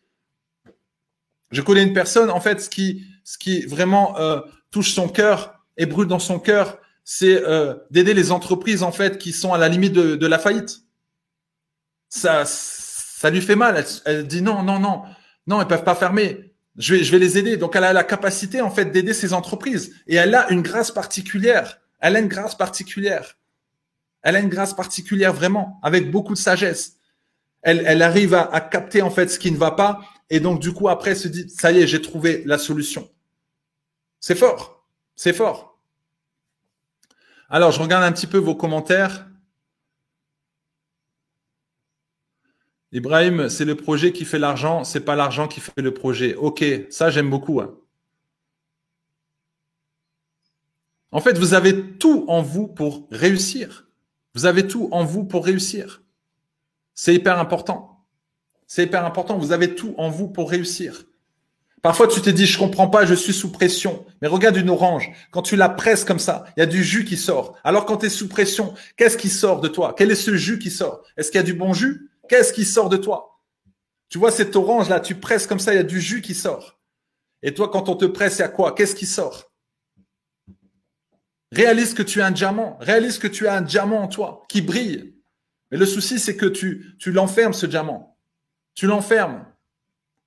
[1.50, 5.54] Je connais une personne, en fait, ce qui, ce qui vraiment euh, touche son cœur
[5.76, 9.58] et brûle dans son cœur, c'est euh, d'aider les entreprises en fait qui sont à
[9.58, 10.82] la limite de, de la faillite.
[12.08, 13.84] Ça, ça lui fait mal.
[14.04, 15.02] Elle, dit non, non, non,
[15.46, 16.51] non, elles peuvent pas fermer.
[16.76, 17.56] Je vais, les aider.
[17.56, 20.90] Donc elle a la capacité en fait d'aider ces entreprises et elle a une grâce
[20.90, 21.80] particulière.
[22.00, 23.36] Elle a une grâce particulière.
[24.22, 26.96] Elle a une grâce particulière vraiment, avec beaucoup de sagesse.
[27.62, 30.00] Elle, arrive à, à capter en fait ce qui ne va pas
[30.30, 33.08] et donc du coup après elle se dit ça y est, j'ai trouvé la solution.
[34.18, 35.72] C'est fort, c'est fort.
[37.54, 39.26] Alors, je regarde un petit peu vos commentaires.
[42.92, 46.34] Ibrahim, c'est le projet qui fait l'argent, c'est pas l'argent qui fait le projet.
[46.34, 47.60] Ok, ça j'aime beaucoup.
[47.60, 47.74] Hein.
[51.10, 53.88] En fait, vous avez tout en vous pour réussir.
[54.34, 56.02] Vous avez tout en vous pour réussir.
[56.94, 58.04] C'est hyper important.
[58.66, 59.38] C'est hyper important.
[59.38, 61.04] Vous avez tout en vous pour réussir.
[61.82, 64.06] Parfois, tu te dis, je comprends pas, je suis sous pression.
[64.20, 65.10] Mais regarde une orange.
[65.30, 67.58] Quand tu la presses comme ça, il y a du jus qui sort.
[67.64, 69.94] Alors, quand tu es sous pression, qu'est-ce qui sort de toi?
[69.96, 71.02] Quel est ce jus qui sort?
[71.16, 72.11] Est-ce qu'il y a du bon jus?
[72.28, 73.40] Qu'est-ce qui sort de toi?
[74.08, 76.34] Tu vois cette orange là, tu presses comme ça, il y a du jus qui
[76.34, 76.78] sort.
[77.42, 78.74] Et toi, quand on te presse, il y a quoi?
[78.74, 79.52] Qu'est-ce qui sort?
[81.50, 82.78] Réalise que tu es un diamant.
[82.80, 85.14] Réalise que tu as un diamant en toi qui brille.
[85.70, 88.18] Mais le souci, c'est que tu, tu l'enfermes, ce diamant.
[88.74, 89.46] Tu l'enfermes.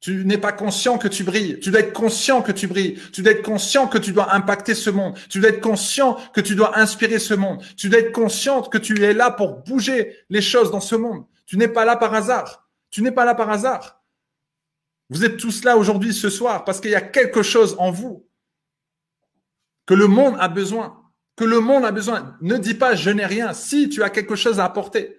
[0.01, 1.59] Tu n'es pas conscient que tu brilles.
[1.59, 2.99] Tu dois être conscient que tu brilles.
[3.11, 5.17] Tu dois être conscient que tu dois impacter ce monde.
[5.29, 7.63] Tu dois être conscient que tu dois inspirer ce monde.
[7.75, 11.25] Tu dois être conscient que tu es là pour bouger les choses dans ce monde.
[11.45, 12.69] Tu n'es pas là par hasard.
[12.89, 14.03] Tu n'es pas là par hasard.
[15.09, 18.27] Vous êtes tous là aujourd'hui, ce soir, parce qu'il y a quelque chose en vous
[19.85, 21.01] que le monde a besoin.
[21.35, 22.37] Que le monde a besoin.
[22.41, 23.53] Ne dis pas je n'ai rien.
[23.53, 25.17] Si tu as quelque chose à apporter.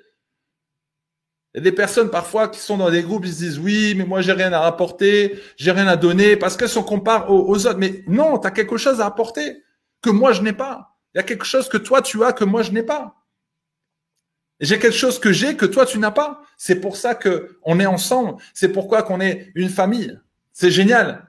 [1.55, 3.95] Il y a des personnes parfois qui sont dans des groupes, ils se disent oui,
[3.97, 7.31] mais moi j'ai rien à rapporter, j'ai rien à donner, parce que si on compare
[7.31, 9.63] aux, autres, mais non, tu as quelque chose à apporter
[10.03, 10.99] que moi je n'ai pas.
[11.15, 13.15] Il y a quelque chose que toi tu as que moi je n'ai pas.
[14.61, 16.43] J'ai quelque chose que j'ai que toi tu n'as pas.
[16.57, 18.37] C'est pour ça que on est ensemble.
[18.55, 20.19] C'est pourquoi qu'on est une famille.
[20.53, 21.27] C'est génial.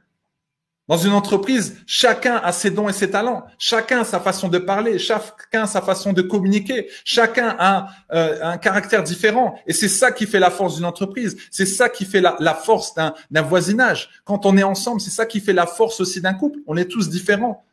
[0.88, 4.98] Dans une entreprise, chacun a ses dons et ses talents, chacun sa façon de parler,
[5.00, 9.60] chacun sa façon de communiquer, chacun a euh, un caractère différent.
[9.68, 12.96] Et c'est ça qui fait la force d'une entreprise, c'est ça qui fait la force
[12.96, 14.10] d'un voisinage.
[14.24, 16.60] Quand on est ensemble, c'est ça qui fait la force aussi d'un couple.
[16.68, 17.67] On est tous différents.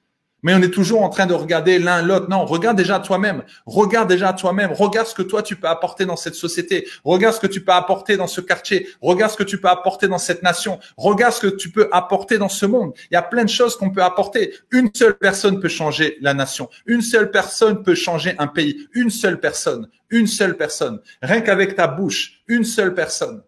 [0.45, 2.29] Mais on est toujours en train de regarder l'un l'autre.
[2.29, 3.43] Non, regarde déjà toi-même.
[3.65, 4.73] Regarde déjà toi-même.
[4.73, 6.87] Regarde ce que toi tu peux apporter dans cette société.
[7.03, 8.87] Regarde ce que tu peux apporter dans ce quartier.
[9.01, 10.79] Regarde ce que tu peux apporter dans cette nation.
[10.99, 12.93] Regarde ce que tu peux apporter dans ce monde.
[13.11, 14.53] Il y a plein de choses qu'on peut apporter.
[14.71, 16.69] Une seule personne peut changer la nation.
[16.85, 18.87] Une seule personne peut changer un pays.
[18.93, 19.89] Une seule personne.
[20.11, 21.01] Une seule personne.
[21.23, 22.43] Rien qu'avec ta bouche.
[22.49, 23.43] Une seule personne.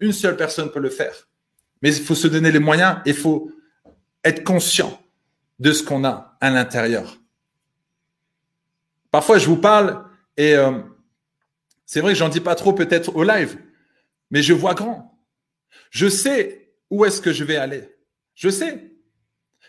[0.00, 1.14] Une seule personne peut le faire.
[1.80, 2.96] Mais il faut se donner les moyens.
[3.06, 3.52] Il faut
[4.24, 4.98] être conscient
[5.64, 7.18] de ce qu'on a à l'intérieur.
[9.10, 10.04] Parfois, je vous parle
[10.36, 10.78] et euh,
[11.86, 13.56] c'est vrai que j'en dis pas trop peut-être au live,
[14.30, 15.18] mais je vois grand.
[15.90, 17.88] Je sais où est-ce que je vais aller.
[18.34, 18.92] Je sais.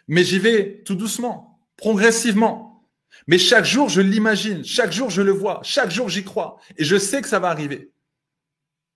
[0.10, 2.86] Mais j'y vais tout doucement, progressivement.
[3.28, 4.66] Mais chaque jour, je l'imagine.
[4.66, 5.62] Chaque jour, je le vois.
[5.64, 6.60] Chaque jour, j'y crois.
[6.78, 7.94] Et je sais que ça va arriver.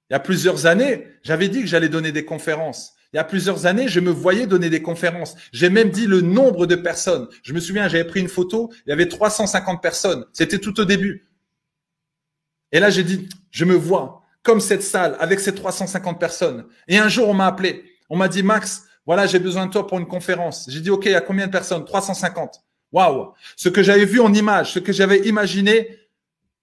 [0.09, 2.95] Il y a plusieurs années, j'avais dit que j'allais donner des conférences.
[3.11, 5.35] Il y a plusieurs années, je me voyais donner des conférences.
[5.51, 7.27] J'ai même dit le nombre de personnes.
[7.41, 10.25] Je me souviens, j'avais pris une photo, il y avait 350 personnes.
[10.31, 11.27] C'était tout au début.
[12.71, 16.65] Et là, j'ai dit, je me vois comme cette salle avec ces 350 personnes.
[16.87, 17.83] Et un jour, on m'a appelé.
[18.09, 20.67] On m'a dit, Max, voilà, j'ai besoin de toi pour une conférence.
[20.69, 21.83] J'ai dit, OK, il y a combien de personnes?
[21.85, 22.63] 350.
[22.91, 25.98] Waouh Ce que j'avais vu en image, ce que j'avais imaginé,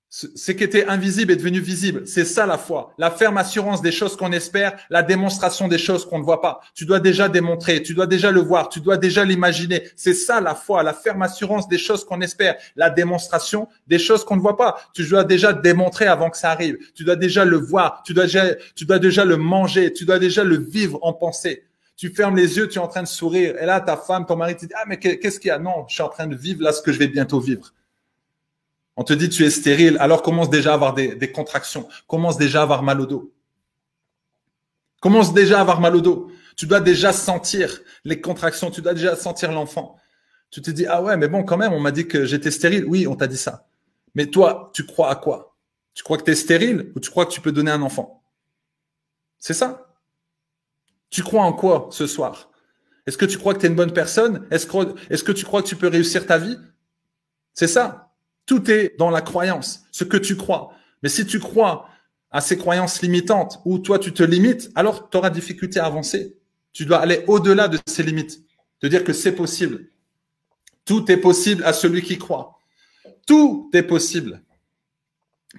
[0.08, 2.06] ce qui était invisible est devenu visible.
[2.06, 2.94] C'est ça la foi.
[2.96, 6.60] La ferme assurance des choses qu'on espère, la démonstration des choses qu'on ne voit pas.
[6.74, 9.82] Tu dois déjà démontrer, tu dois déjà le voir, tu dois déjà l'imaginer.
[9.96, 14.24] C'est ça la foi, la ferme assurance des choses qu'on espère, la démonstration des choses
[14.24, 14.80] qu'on ne voit pas.
[14.94, 16.78] Tu dois déjà démontrer avant que ça arrive.
[16.94, 20.18] Tu dois déjà le voir, tu dois déjà, tu dois déjà le manger, tu dois
[20.18, 21.64] déjà le vivre en pensée.
[21.96, 23.56] Tu fermes les yeux, tu es en train de sourire.
[23.60, 25.58] Et là, ta femme, ton mari te dit, ah, mais qu'est-ce qu'il y a?
[25.58, 27.72] Non, je suis en train de vivre là ce que je vais bientôt vivre.
[28.96, 32.60] On te dit tu es stérile, alors commence déjà à avoir des, contractions, commence déjà
[32.60, 33.32] à avoir mal au dos.
[35.00, 36.30] Commence déjà à avoir mal au dos.
[36.56, 39.96] Tu dois déjà sentir les contractions, tu dois déjà sentir l'enfant.
[40.50, 42.86] Tu te dis, ah ouais, mais bon, quand même, on m'a dit que j'étais stérile.
[42.86, 43.66] Oui, on t'a dit ça.
[44.14, 45.56] Mais toi, tu crois à quoi?
[45.92, 48.22] Tu crois que tu es stérile ou tu crois que tu peux donner un enfant?
[49.38, 49.94] C'est ça?
[51.10, 52.50] Tu crois en quoi ce soir?
[53.06, 54.46] Est-ce que tu crois que tu es une bonne personne?
[54.50, 56.58] Est-ce que, tu crois que tu peux réussir ta vie?
[57.54, 58.05] C'est ça.
[58.46, 60.72] Tout est dans la croyance, ce que tu crois.
[61.02, 61.88] Mais si tu crois
[62.30, 66.36] à ces croyances limitantes ou toi tu te limites, alors tu auras difficulté à avancer.
[66.72, 68.44] Tu dois aller au-delà de ces limites,
[68.80, 69.90] te dire que c'est possible.
[70.84, 72.58] Tout est possible à celui qui croit.
[73.26, 74.42] Tout est possible.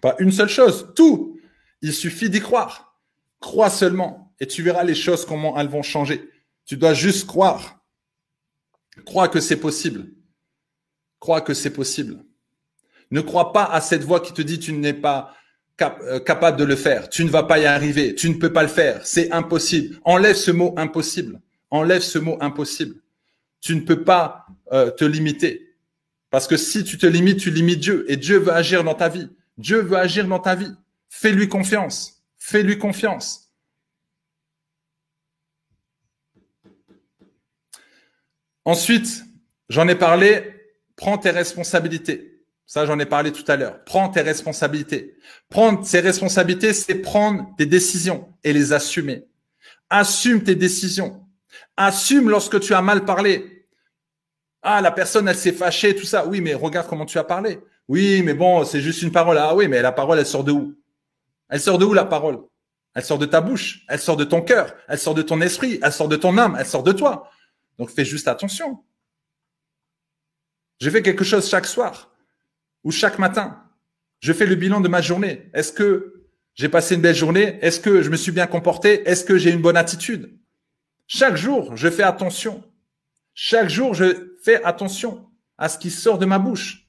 [0.01, 1.39] Pas une seule chose, tout.
[1.81, 2.97] Il suffit d'y croire.
[3.39, 6.29] Crois seulement et tu verras les choses, comment elles vont changer.
[6.65, 7.79] Tu dois juste croire.
[9.05, 10.11] Crois que c'est possible.
[11.19, 12.23] Crois que c'est possible.
[13.11, 15.33] Ne crois pas à cette voix qui te dit tu n'es pas
[15.81, 18.63] euh, capable de le faire, tu ne vas pas y arriver, tu ne peux pas
[18.63, 19.99] le faire, c'est impossible.
[20.03, 21.39] Enlève ce mot impossible.
[21.69, 22.95] Enlève ce mot impossible.
[23.61, 25.75] Tu ne peux pas euh, te limiter.
[26.29, 28.05] Parce que si tu te limites, tu limites Dieu.
[28.09, 29.29] Et Dieu veut agir dans ta vie.
[29.57, 30.73] Dieu veut agir dans ta vie.
[31.09, 32.23] Fais-lui confiance.
[32.37, 33.51] Fais-lui confiance.
[38.65, 39.23] Ensuite,
[39.69, 40.53] j'en ai parlé,
[40.95, 42.36] prends tes responsabilités.
[42.67, 43.81] Ça, j'en ai parlé tout à l'heure.
[43.85, 45.15] Prends tes responsabilités.
[45.49, 49.25] Prendre ses responsabilités, c'est prendre des décisions et les assumer.
[49.89, 51.25] Assume tes décisions.
[51.77, 53.65] Assume lorsque tu as mal parlé.
[54.61, 56.27] Ah, la personne, elle s'est fâchée, tout ça.
[56.27, 57.61] Oui, mais regarde comment tu as parlé.
[57.87, 59.37] Oui, mais bon, c'est juste une parole.
[59.37, 60.75] Ah oui, mais la parole, elle sort de où?
[61.47, 62.39] Elle sort de où la parole?
[62.93, 65.79] Elle sort de ta bouche, elle sort de ton cœur, elle sort de ton esprit,
[65.83, 67.29] elle sort de ton âme, elle sort de toi.
[67.77, 68.83] Donc fais juste attention.
[70.81, 72.11] Je fais quelque chose chaque soir
[72.87, 73.61] ou chaque matin,
[74.21, 75.49] je fais le bilan de ma journée.
[75.53, 76.23] Est-ce que
[76.55, 77.59] j'ai passé une belle journée?
[77.61, 79.05] Est-ce que je me suis bien comporté?
[79.09, 80.39] Est-ce que j'ai une bonne attitude?
[81.05, 82.63] Chaque jour, je fais attention.
[83.33, 86.87] Chaque jour, je fais attention à ce qui sort de ma bouche.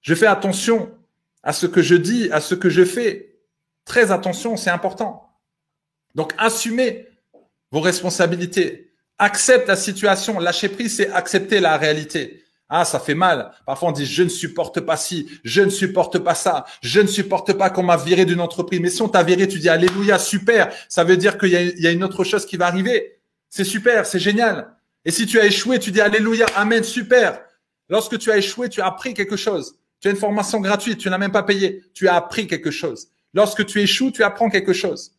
[0.00, 0.96] Je fais attention
[1.42, 3.40] à ce que je dis, à ce que je fais.
[3.84, 5.28] Très attention, c'est important.
[6.14, 7.08] Donc, assumez
[7.72, 8.94] vos responsabilités.
[9.18, 10.38] Accepte la situation.
[10.38, 12.41] Lâcher prise, c'est accepter la réalité.
[12.74, 13.50] Ah, ça fait mal.
[13.66, 17.06] Parfois, on dit, je ne supporte pas ci, je ne supporte pas ça, je ne
[17.06, 18.80] supporte pas qu'on m'a viré d'une entreprise.
[18.80, 20.72] Mais si on t'a viré, tu dis, Alléluia, super.
[20.88, 23.18] Ça veut dire qu'il y, a une autre chose qui va arriver.
[23.50, 24.74] C'est super, c'est génial.
[25.04, 27.42] Et si tu as échoué, tu dis, Alléluia, Amen, super.
[27.90, 29.76] Lorsque tu as échoué, tu as appris quelque chose.
[30.00, 31.84] Tu as une formation gratuite, tu n'as même pas payé.
[31.92, 33.08] Tu as appris quelque chose.
[33.34, 35.14] Lorsque tu échoues, tu apprends quelque chose.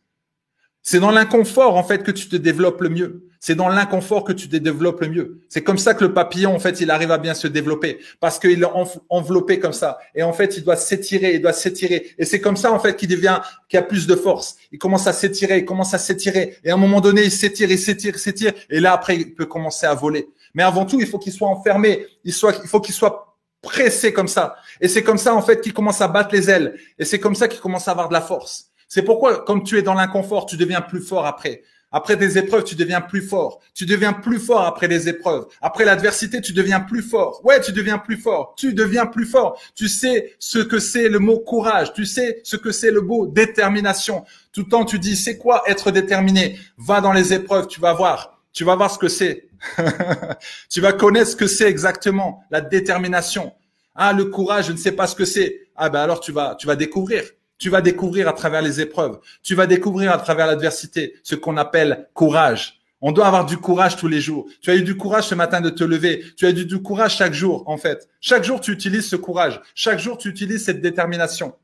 [0.82, 3.28] C'est dans l'inconfort, en fait, que tu te développes le mieux.
[3.46, 5.40] C'est dans l'inconfort que tu te développes le mieux.
[5.50, 8.38] C'est comme ça que le papillon, en fait, il arrive à bien se développer parce
[8.38, 8.66] qu'il est
[9.10, 9.98] enveloppé comme ça.
[10.14, 12.14] Et en fait, il doit s'étirer, il doit s'étirer.
[12.16, 13.38] Et c'est comme ça, en fait, qu'il devient,
[13.68, 14.56] qu'il a plus de force.
[14.72, 16.56] Il commence à s'étirer, il commence à s'étirer.
[16.64, 18.52] Et à un moment donné, il s'étire, il s'étire, il s'étire.
[18.70, 20.26] Et là, après, il peut commencer à voler.
[20.54, 22.06] Mais avant tout, il faut qu'il soit enfermé.
[22.24, 24.56] Il, il faut qu'il soit pressé comme ça.
[24.80, 26.78] Et c'est comme ça, en fait, qu'il commence à battre les ailes.
[26.98, 28.70] Et c'est comme ça qu'il commence à avoir de la force.
[28.88, 31.62] C'est pourquoi, comme tu es dans l'inconfort, tu deviens plus fort après.
[31.96, 33.60] Après des épreuves, tu deviens plus fort.
[33.72, 35.46] Tu deviens plus fort après les épreuves.
[35.62, 37.40] Après l'adversité, tu deviens plus fort.
[37.44, 38.56] Ouais, tu deviens plus fort.
[38.58, 39.60] Tu deviens plus fort.
[39.76, 41.92] Tu sais ce que c'est le mot courage.
[41.92, 44.24] Tu sais ce que c'est le mot détermination.
[44.52, 46.58] Tout le temps, tu dis, c'est quoi être déterminé?
[46.78, 48.40] Va dans les épreuves, tu vas voir.
[48.52, 49.46] Tu vas voir ce que c'est.
[50.68, 53.52] tu vas connaître ce que c'est exactement, la détermination.
[53.94, 55.60] Ah, le courage, je ne sais pas ce que c'est.
[55.76, 57.22] Ah ben alors tu vas, tu vas découvrir.
[57.64, 59.20] Tu vas découvrir à travers les épreuves.
[59.42, 62.82] Tu vas découvrir à travers l'adversité ce qu'on appelle courage.
[63.00, 64.46] On doit avoir du courage tous les jours.
[64.60, 66.26] Tu as eu du courage ce matin de te lever.
[66.36, 68.06] Tu as eu du courage chaque jour, en fait.
[68.20, 69.62] Chaque jour, tu utilises ce courage.
[69.74, 71.56] Chaque jour, tu utilises cette détermination.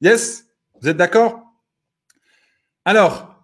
[0.00, 0.46] Yes?
[0.80, 1.42] Vous êtes d'accord?
[2.84, 3.42] Alors,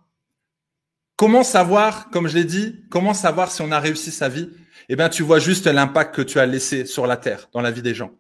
[1.16, 4.48] comment savoir, comme je l'ai dit, comment savoir si on a réussi sa vie?
[4.88, 7.72] Eh bien, tu vois juste l'impact que tu as laissé sur la terre, dans la
[7.72, 8.12] vie des gens.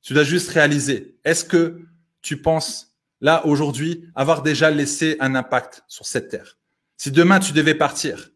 [0.00, 1.18] Tu dois juste réaliser.
[1.24, 1.82] Est-ce que
[2.22, 6.58] tu penses, là, aujourd'hui, avoir déjà laissé un impact sur cette terre.
[6.96, 8.30] Si demain tu devais partir,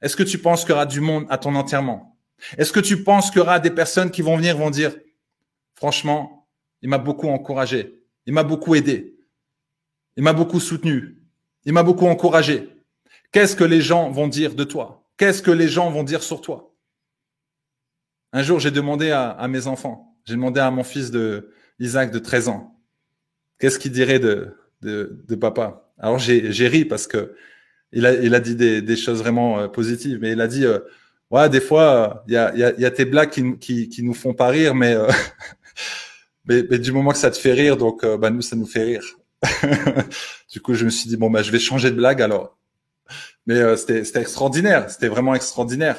[0.00, 2.16] est-ce que tu penses qu'il y aura du monde à ton enterrement?
[2.56, 4.96] Est-ce que tu penses qu'il y aura des personnes qui vont venir, vont dire,
[5.74, 6.48] franchement,
[6.82, 9.18] il m'a beaucoup encouragé, il m'a beaucoup aidé,
[10.16, 11.20] il m'a beaucoup soutenu,
[11.64, 12.68] il m'a beaucoup encouragé.
[13.32, 15.10] Qu'est-ce que les gens vont dire de toi?
[15.16, 16.72] Qu'est-ce que les gens vont dire sur toi?
[18.32, 22.10] Un jour, j'ai demandé à, à mes enfants, j'ai demandé à mon fils de Isaac
[22.10, 22.76] de 13 ans,
[23.58, 25.90] qu'est-ce qu'il dirait de, de, de papa?
[25.98, 27.34] Alors j'ai ri parce que
[27.92, 30.64] il a, il a dit des, des choses vraiment euh, positives, mais il a dit
[30.64, 30.78] euh,
[31.30, 34.02] ouais des fois il y a, y, a, y a tes blagues qui, qui, qui
[34.02, 35.08] nous font pas rire, mais, euh,
[36.44, 38.84] mais, mais du moment que ça te fait rire, donc bah nous ça nous fait
[38.84, 39.04] rire.
[40.52, 42.56] du coup je me suis dit bon bah je vais changer de blague alors.
[43.46, 45.96] Mais c'était extraordinaire, c'était vraiment extraordinaire.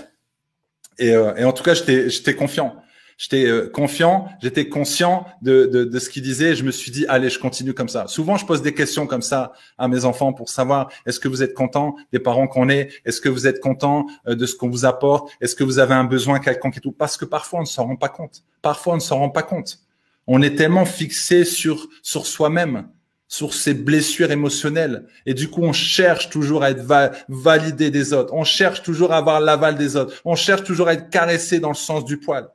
[1.00, 2.76] Et, et en tout cas j'étais confiant
[3.20, 6.56] j'étais euh, confiant, j'étais conscient de, de, de ce qu'il disait.
[6.56, 8.08] je me suis dit, allez, je continue comme ça.
[8.08, 11.44] Souvent, je pose des questions comme ça à mes enfants pour savoir est-ce que vous
[11.44, 12.90] êtes content des parents qu'on est?
[13.06, 15.30] Est-ce que vous êtes content euh, de ce qu'on vous apporte?
[15.42, 16.94] Est-ce que vous avez un besoin quelconque et tout?
[16.94, 18.44] Parce que parfois, on ne s'en rend pas compte.
[18.62, 19.80] Parfois, on ne s'en rend pas compte.
[20.26, 22.88] On est tellement fixé sur sur soi-même
[23.32, 25.06] sur ses blessures émotionnelles.
[25.28, 26.84] Et du coup, on cherche toujours à être
[27.30, 28.34] validé des autres.
[28.34, 30.20] On cherche toujours à avoir l'aval des autres.
[30.26, 32.50] On cherche toujours à être caressé dans le sens du poil.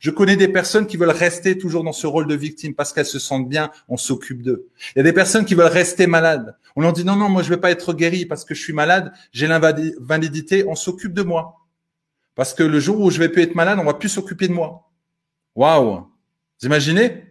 [0.00, 3.06] Je connais des personnes qui veulent rester toujours dans ce rôle de victime parce qu'elles
[3.06, 4.68] se sentent bien, on s'occupe d'eux.
[4.94, 6.56] Il y a des personnes qui veulent rester malades.
[6.74, 8.72] On leur dit non, non, moi je vais pas être guéri parce que je suis
[8.72, 11.66] malade, j'ai l'invalidité, on s'occupe de moi.
[12.34, 14.52] Parce que le jour où je vais plus être malade, on va plus s'occuper de
[14.52, 14.90] moi.
[15.54, 16.06] Waouh
[16.60, 17.24] Vous imaginez?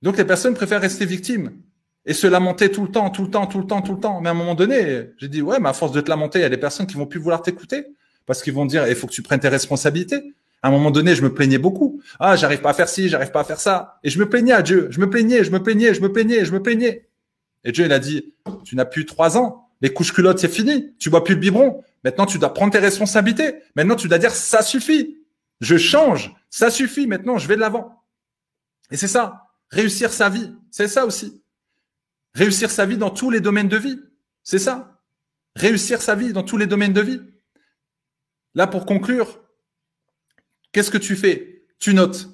[0.00, 1.60] Donc les personnes préfèrent rester victimes
[2.06, 4.20] et se lamenter tout le temps, tout le temps, tout le temps, tout le temps.
[4.20, 6.42] Mais à un moment donné, j'ai dit ouais, mais à force de te lamenter, il
[6.42, 7.86] y a des personnes qui vont plus vouloir t'écouter
[8.24, 10.34] parce qu'ils vont dire il faut que tu prennes tes responsabilités.
[10.62, 12.02] À un moment donné, je me plaignais beaucoup.
[12.18, 13.98] Ah, j'arrive pas à faire ci, j'arrive pas à faire ça.
[14.02, 14.88] Et je me plaignais à Dieu.
[14.90, 17.08] Je me plaignais, je me plaignais, je me plaignais, je me plaignais.
[17.64, 18.34] Et Dieu, il a dit,
[18.64, 19.68] tu n'as plus trois ans.
[19.80, 20.94] Les couches culottes, c'est fini.
[20.98, 21.82] Tu bois plus le biberon.
[22.04, 23.54] Maintenant, tu dois prendre tes responsabilités.
[23.76, 25.18] Maintenant, tu dois dire, ça suffit.
[25.60, 26.34] Je change.
[26.50, 27.06] Ça suffit.
[27.06, 28.02] Maintenant, je vais de l'avant.
[28.90, 29.46] Et c'est ça.
[29.70, 30.52] Réussir sa vie.
[30.70, 31.42] C'est ça aussi.
[32.34, 34.00] Réussir sa vie dans tous les domaines de vie.
[34.42, 35.00] C'est ça.
[35.54, 37.20] Réussir sa vie dans tous les domaines de vie.
[38.54, 39.40] Là, pour conclure,
[40.72, 41.62] Qu'est-ce que tu fais?
[41.78, 42.28] Tu notes.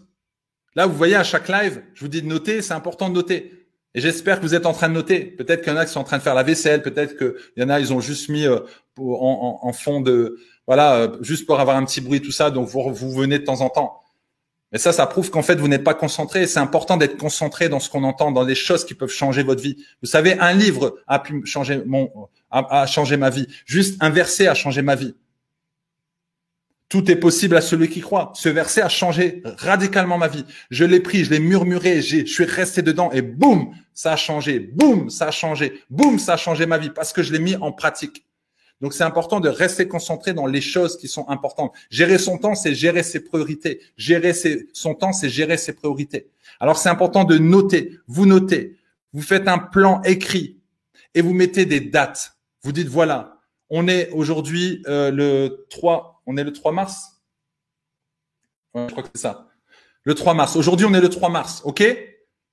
[0.76, 3.68] Là, vous voyez, à chaque live, je vous dis de noter, c'est important de noter.
[3.94, 5.20] Et j'espère que vous êtes en train de noter.
[5.24, 7.34] Peut-être qu'il y en a qui sont en train de faire la vaisselle, peut-être qu'il
[7.56, 8.58] y en a, ils ont juste mis euh,
[8.98, 12.50] en, fond de, voilà, euh, juste pour avoir un petit bruit, tout ça.
[12.50, 14.00] Donc, vous, vous venez de temps en temps.
[14.72, 16.48] Mais ça, ça prouve qu'en fait, vous n'êtes pas concentré.
[16.48, 19.62] C'est important d'être concentré dans ce qu'on entend, dans les choses qui peuvent changer votre
[19.62, 19.76] vie.
[20.02, 22.10] Vous savez, un livre a pu changer mon,
[22.50, 23.46] a, a changé ma vie.
[23.66, 25.14] Juste un verset a changé ma vie.
[26.88, 28.32] Tout est possible à celui qui croit.
[28.34, 30.44] Ce verset a changé radicalement ma vie.
[30.70, 34.58] Je l'ai pris, je l'ai murmuré, je suis resté dedans et boum, ça a changé.
[34.58, 35.82] Boum, ça a changé.
[35.90, 38.24] Boum, ça a changé ma vie parce que je l'ai mis en pratique.
[38.80, 41.72] Donc c'est important de rester concentré dans les choses qui sont importantes.
[41.90, 43.80] Gérer son temps, c'est gérer ses priorités.
[43.96, 44.32] Gérer
[44.72, 46.28] son temps, c'est gérer ses priorités.
[46.60, 47.98] Alors c'est important de noter.
[48.06, 48.76] Vous notez.
[49.12, 50.58] Vous faites un plan écrit
[51.14, 52.36] et vous mettez des dates.
[52.62, 53.38] Vous dites voilà,
[53.70, 57.22] on est aujourd'hui euh, le 3 on est le 3 mars
[58.74, 59.48] Je crois que c'est ça.
[60.02, 60.56] Le 3 mars.
[60.56, 61.62] Aujourd'hui, on est le 3 mars.
[61.64, 61.84] OK?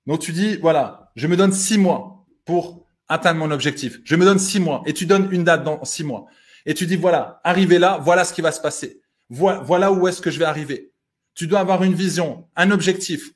[0.06, 4.00] Donc, tu dis, voilà, je me donne six mois pour atteindre mon objectif.
[4.04, 4.82] Je me donne six mois.
[4.86, 6.28] Et tu donnes une date dans six mois.
[6.66, 9.02] Et tu dis, voilà, arrivé là, voilà ce qui va se passer.
[9.30, 10.94] Voilà où est-ce que je vais arriver.
[11.34, 13.32] Tu dois avoir une vision, un objectif,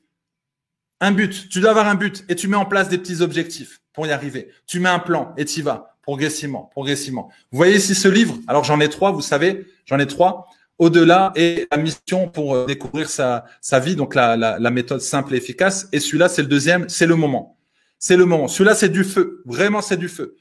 [1.00, 1.48] un but.
[1.48, 4.12] Tu dois avoir un but et tu mets en place des petits objectifs pour y
[4.12, 4.52] arriver.
[4.66, 7.30] Tu mets un plan et tu y vas progressivement, progressivement.
[7.50, 8.38] Vous voyez ici ce livre?
[8.46, 10.46] Alors j'en ai trois, vous savez, j'en ai trois.
[10.78, 15.00] Au-delà et la mission pour euh, découvrir sa, sa vie, donc la, la, la méthode
[15.00, 15.88] simple et efficace.
[15.90, 17.58] Et celui-là, c'est le deuxième, c'est le moment.
[17.98, 18.46] C'est le moment.
[18.46, 19.42] Celui-là, c'est du feu.
[19.46, 20.36] Vraiment, c'est du feu.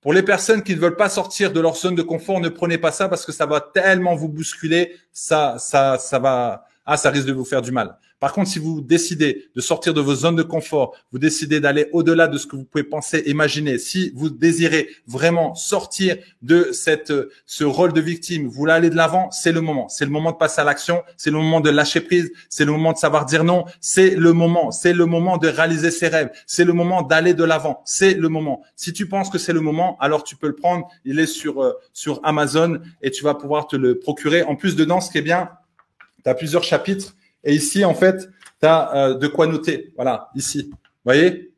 [0.00, 2.78] Pour les personnes qui ne veulent pas sortir de leur zone de confort, ne prenez
[2.78, 7.10] pas ça parce que ça va tellement vous bousculer, ça, ça, ça va, ah, ça
[7.10, 7.96] risque de vous faire du mal.
[8.20, 11.88] Par contre, si vous décidez de sortir de vos zones de confort, vous décidez d'aller
[11.92, 17.14] au-delà de ce que vous pouvez penser, imaginer, si vous désirez vraiment sortir de cette,
[17.46, 19.88] ce rôle de victime, vous voulez aller de l'avant, c'est le moment.
[19.88, 21.02] C'est le moment de passer à l'action.
[21.16, 22.30] C'est le moment de lâcher prise.
[22.50, 23.64] C'est le moment de savoir dire non.
[23.80, 24.70] C'est le moment.
[24.70, 26.30] C'est le moment de réaliser ses rêves.
[26.46, 27.80] C'est le moment d'aller de l'avant.
[27.86, 28.62] C'est le moment.
[28.76, 30.88] Si tu penses que c'est le moment, alors tu peux le prendre.
[31.06, 34.42] Il est sur, euh, sur Amazon et tu vas pouvoir te le procurer.
[34.42, 35.48] En plus, dedans, ce qui est bien,
[36.22, 37.14] tu as plusieurs chapitres
[37.44, 38.28] et ici, en fait,
[38.60, 39.92] tu as euh, de quoi noter.
[39.96, 40.70] Voilà, ici.
[41.04, 41.52] Voyez?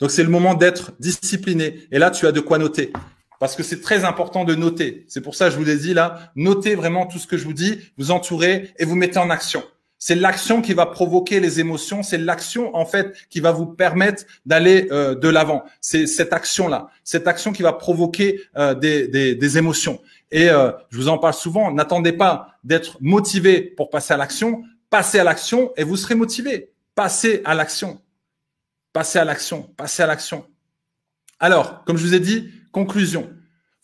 [0.00, 1.80] Donc, c'est le moment d'être discipliné.
[1.90, 2.92] Et là, tu as de quoi noter.
[3.40, 5.04] Parce que c'est très important de noter.
[5.08, 6.32] C'est pour ça que je vous l'ai dit là.
[6.34, 9.62] Notez vraiment tout ce que je vous dis, vous entourez et vous mettez en action.
[10.00, 12.02] C'est l'action qui va provoquer les émotions.
[12.02, 15.64] C'est l'action en fait qui va vous permettre d'aller euh, de l'avant.
[15.80, 20.00] C'est cette action-là, cette action qui va provoquer euh, des, des, des, émotions.
[20.30, 21.70] Et euh, je vous en parle souvent.
[21.72, 24.62] N'attendez pas d'être motivé pour passer à l'action.
[24.90, 26.72] Passez à l'action et vous serez motivé.
[26.94, 28.00] Passez à l'action.
[28.92, 29.62] Passez à l'action.
[29.76, 30.46] Passez à l'action.
[31.40, 33.32] Alors, comme je vous ai dit, conclusion.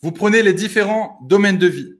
[0.01, 1.93] Vous prenez les différents domaines de vie.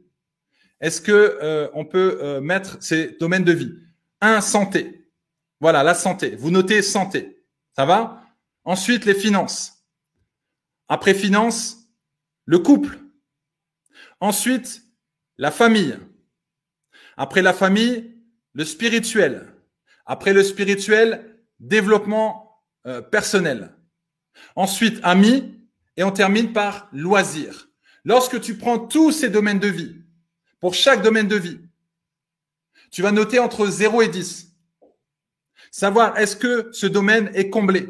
[0.81, 3.73] Est-ce que euh, on peut euh, mettre ces domaines de vie?
[4.21, 5.09] Un, santé.
[5.59, 6.35] Voilà, la santé.
[6.35, 7.43] Vous notez santé.
[7.75, 8.21] Ça va?
[8.63, 9.85] Ensuite, les finances.
[10.87, 11.77] Après finances,
[12.45, 12.99] le couple.
[14.25, 14.81] Ensuite,
[15.37, 15.99] la famille.
[17.15, 18.15] Après la famille,
[18.53, 19.53] le spirituel.
[20.07, 23.75] Après le spirituel, développement euh, personnel.
[24.55, 25.53] Ensuite, amis.
[25.95, 27.69] Et on termine par loisir.
[28.03, 29.95] Lorsque tu prends tous ces domaines de vie,
[30.59, 31.59] pour chaque domaine de vie,
[32.89, 34.51] tu vas noter entre 0 et 10.
[35.69, 37.89] Savoir est-ce que ce domaine est comblé?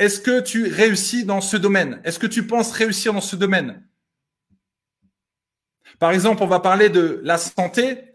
[0.00, 2.00] Est-ce que tu réussis dans ce domaine?
[2.02, 3.84] Est-ce que tu penses réussir dans ce domaine?
[5.98, 8.14] Par exemple, on va parler de la santé.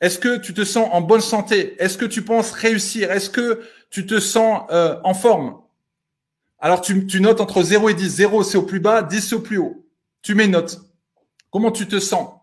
[0.00, 1.74] Est-ce que tu te sens en bonne santé?
[1.78, 3.10] Est-ce que tu penses réussir?
[3.10, 3.60] Est-ce que
[3.90, 5.60] tu te sens euh, en forme?
[6.60, 8.08] Alors tu, notes entre 0 et 10.
[8.08, 9.84] 0 c'est au plus bas, 10 c'est au plus haut.
[10.22, 10.80] Tu mets une note.
[11.50, 12.34] Comment tu te sens?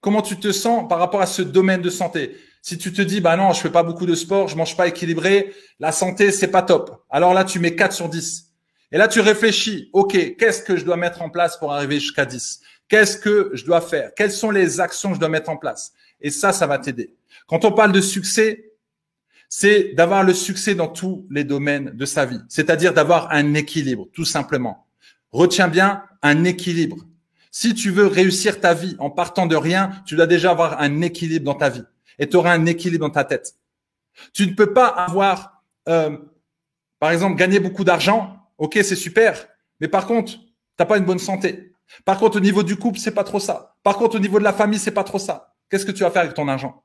[0.00, 2.36] Comment tu te sens par rapport à ce domaine de santé?
[2.62, 4.86] Si tu te dis bah non, je fais pas beaucoup de sport, je mange pas
[4.86, 7.04] équilibré, la santé c'est pas top.
[7.10, 8.48] Alors là tu mets 4 sur 10.
[8.92, 12.24] Et là tu réfléchis, OK, qu'est-ce que je dois mettre en place pour arriver jusqu'à
[12.24, 12.60] 10
[12.92, 14.12] Qu'est-ce que je dois faire?
[14.14, 15.94] Quelles sont les actions que je dois mettre en place?
[16.20, 17.14] Et ça, ça va t'aider.
[17.46, 18.74] Quand on parle de succès,
[19.48, 22.42] c'est d'avoir le succès dans tous les domaines de sa vie.
[22.50, 24.88] C'est-à-dire d'avoir un équilibre, tout simplement.
[25.30, 26.98] Retiens bien un équilibre.
[27.50, 31.00] Si tu veux réussir ta vie en partant de rien, tu dois déjà avoir un
[31.00, 31.84] équilibre dans ta vie.
[32.18, 33.54] Et tu auras un équilibre dans ta tête.
[34.34, 36.18] Tu ne peux pas avoir, euh,
[36.98, 38.36] par exemple, gagner beaucoup d'argent.
[38.58, 39.48] Ok, c'est super.
[39.80, 40.34] Mais par contre,
[40.76, 41.71] t'as pas une bonne santé.
[42.04, 43.76] Par contre, au niveau du couple, c'est pas trop ça.
[43.82, 45.54] Par contre, au niveau de la famille, c'est pas trop ça.
[45.68, 46.82] Qu'est-ce que tu vas faire avec ton argent?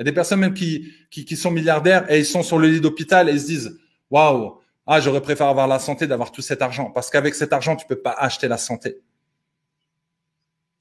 [0.00, 2.80] Il y a des personnes même qui, sont milliardaires et ils sont sur le lit
[2.80, 3.78] d'hôpital et ils se disent
[4.10, 7.76] waouh, ah j'aurais préféré avoir la santé d'avoir tout cet argent parce qu'avec cet argent
[7.76, 9.00] tu peux pas acheter la santé.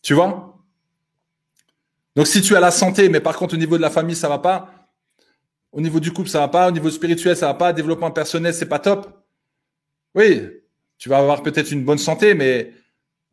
[0.02, 0.58] Tu vois?
[2.16, 4.30] Donc si tu as la santé, mais par contre au niveau de la famille ça
[4.30, 4.88] va pas,
[5.74, 8.54] au niveau du couple ça va pas, au niveau spirituel ça va pas, développement personnel
[8.54, 9.22] c'est pas top.
[10.16, 10.48] Oui,
[10.98, 12.74] tu vas avoir peut-être une bonne santé, mais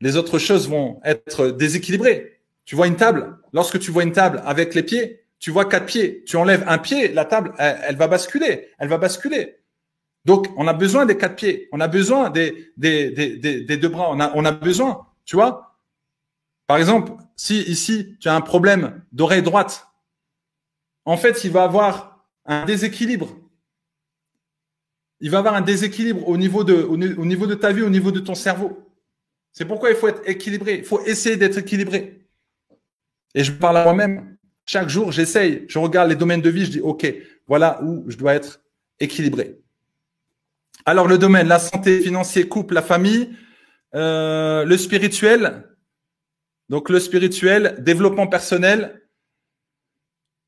[0.00, 2.40] les autres choses vont être déséquilibrées.
[2.64, 3.38] Tu vois une table.
[3.52, 6.24] Lorsque tu vois une table avec les pieds, tu vois quatre pieds.
[6.24, 8.68] Tu enlèves un pied, la table, elle, va basculer.
[8.78, 9.56] Elle va basculer.
[10.24, 11.68] Donc, on a besoin des quatre pieds.
[11.72, 14.08] On a besoin des, des, des, des, deux bras.
[14.10, 15.06] On a, on a besoin.
[15.24, 15.78] Tu vois?
[16.66, 19.86] Par exemple, si ici, tu as un problème d'oreille droite,
[21.04, 23.28] en fait, il va avoir un déséquilibre.
[25.20, 28.10] Il va avoir un déséquilibre au niveau de, au niveau de ta vie, au niveau
[28.10, 28.85] de ton cerveau.
[29.56, 30.74] C'est pourquoi il faut être équilibré.
[30.78, 32.20] Il faut essayer d'être équilibré.
[33.34, 34.36] Et je parle à moi-même.
[34.66, 37.06] Chaque jour, j'essaye, je regarde les domaines de vie, je dis, OK,
[37.46, 38.60] voilà où je dois être
[39.00, 39.58] équilibré.
[40.84, 43.30] Alors, le domaine, la santé, financier, couple, la famille,
[43.94, 45.64] euh, le spirituel.
[46.68, 49.08] Donc, le spirituel, développement personnel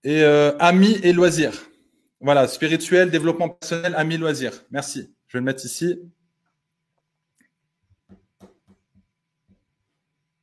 [0.04, 1.70] et euh, amis et loisirs.
[2.20, 4.64] Voilà, spirituel, développement personnel, amis, loisirs.
[4.70, 5.14] Merci.
[5.28, 5.98] Je vais le mettre ici.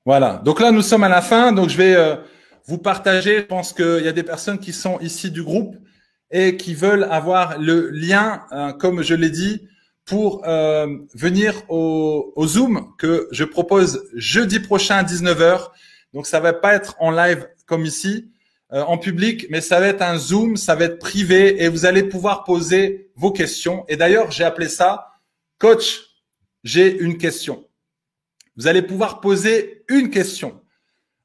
[0.05, 0.41] Voilà.
[0.45, 1.51] Donc là, nous sommes à la fin.
[1.51, 2.15] Donc, je vais euh,
[2.65, 3.37] vous partagez.
[3.39, 5.75] Je pense qu'il y a des personnes qui sont ici du groupe
[6.31, 9.67] et qui veulent avoir le lien, hein, comme je l'ai dit,
[10.05, 15.69] pour euh, venir au, au, Zoom que je propose jeudi prochain à 19h.
[16.13, 18.31] Donc ça va pas être en live comme ici,
[18.71, 21.85] euh, en public, mais ça va être un Zoom, ça va être privé et vous
[21.85, 23.83] allez pouvoir poser vos questions.
[23.87, 25.07] Et d'ailleurs, j'ai appelé ça
[25.57, 26.01] Coach,
[26.63, 27.64] j'ai une question.
[28.57, 30.61] Vous allez pouvoir poser une question.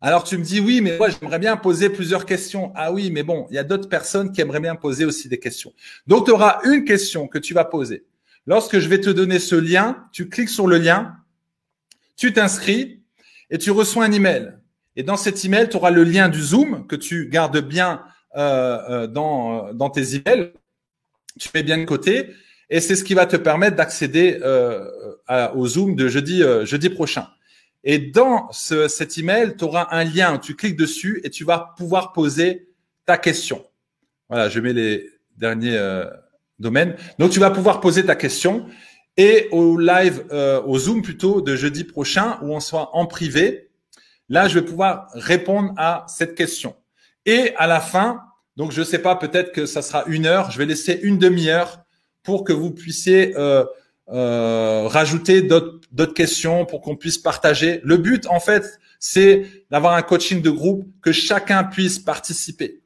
[0.00, 2.72] Alors tu me dis oui, mais moi j'aimerais bien poser plusieurs questions.
[2.74, 5.38] Ah oui, mais bon, il y a d'autres personnes qui aimeraient bien poser aussi des
[5.38, 5.72] questions.
[6.06, 8.06] Donc tu auras une question que tu vas poser.
[8.46, 11.16] Lorsque je vais te donner ce lien, tu cliques sur le lien,
[12.16, 13.02] tu t'inscris
[13.50, 14.54] et tu reçois un email.
[14.96, 18.02] Et dans cet email, tu auras le lien du Zoom que tu gardes bien
[18.36, 20.52] euh, euh dans, euh, dans tes emails.
[21.38, 22.30] Tu mets bien de côté
[22.70, 24.88] et c'est ce qui va te permettre d'accéder euh,
[25.54, 26.64] au Zoom de jeudi, euh,
[26.94, 27.28] prochain.
[27.82, 30.38] Et dans ce, cet email, tu auras un lien.
[30.38, 32.68] Tu cliques dessus et tu vas pouvoir poser
[33.06, 33.64] ta question.
[34.28, 36.04] Voilà, je mets les derniers euh,
[36.60, 36.94] domaines.
[37.18, 38.66] Donc, tu vas pouvoir poser ta question.
[39.16, 40.24] Et au live,
[40.64, 43.70] au Zoom plutôt de jeudi prochain, où on soit en privé,
[44.28, 46.76] là, je vais pouvoir répondre à cette question.
[47.26, 48.22] Et à la fin,
[48.56, 50.50] donc je sais pas, peut-être que ça sera une heure.
[50.52, 51.84] Je vais laisser une demi-heure
[52.22, 53.64] pour que vous puissiez euh,
[54.12, 57.80] euh, rajouter d'autres questions pour qu'on puisse partager.
[57.84, 62.80] Le but, en fait, c'est d'avoir un coaching de groupe que chacun puisse participer.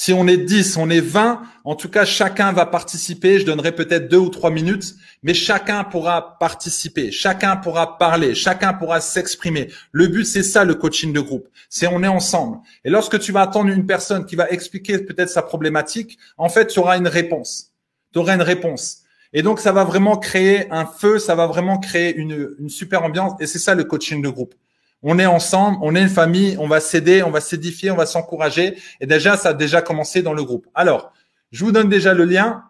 [0.00, 3.40] Si on est 10, on est 20, en tout cas, chacun va participer.
[3.40, 4.94] Je donnerai peut-être deux ou trois minutes,
[5.24, 9.72] mais chacun pourra participer, chacun pourra parler, chacun pourra s'exprimer.
[9.90, 11.48] Le but, c'est ça, le coaching de groupe.
[11.68, 12.58] C'est on est ensemble.
[12.84, 16.68] Et lorsque tu vas attendre une personne qui va expliquer peut-être sa problématique, en fait,
[16.68, 17.67] tu auras une réponse.
[18.12, 19.02] Tu une réponse.
[19.32, 23.02] Et donc, ça va vraiment créer un feu, ça va vraiment créer une, une super
[23.02, 23.32] ambiance.
[23.40, 24.54] Et c'est ça le coaching de groupe.
[25.02, 28.06] On est ensemble, on est une famille, on va s'aider, on va s'édifier, on va
[28.06, 28.78] s'encourager.
[29.00, 30.66] Et déjà, ça a déjà commencé dans le groupe.
[30.74, 31.12] Alors,
[31.52, 32.64] je vous donne déjà le lien.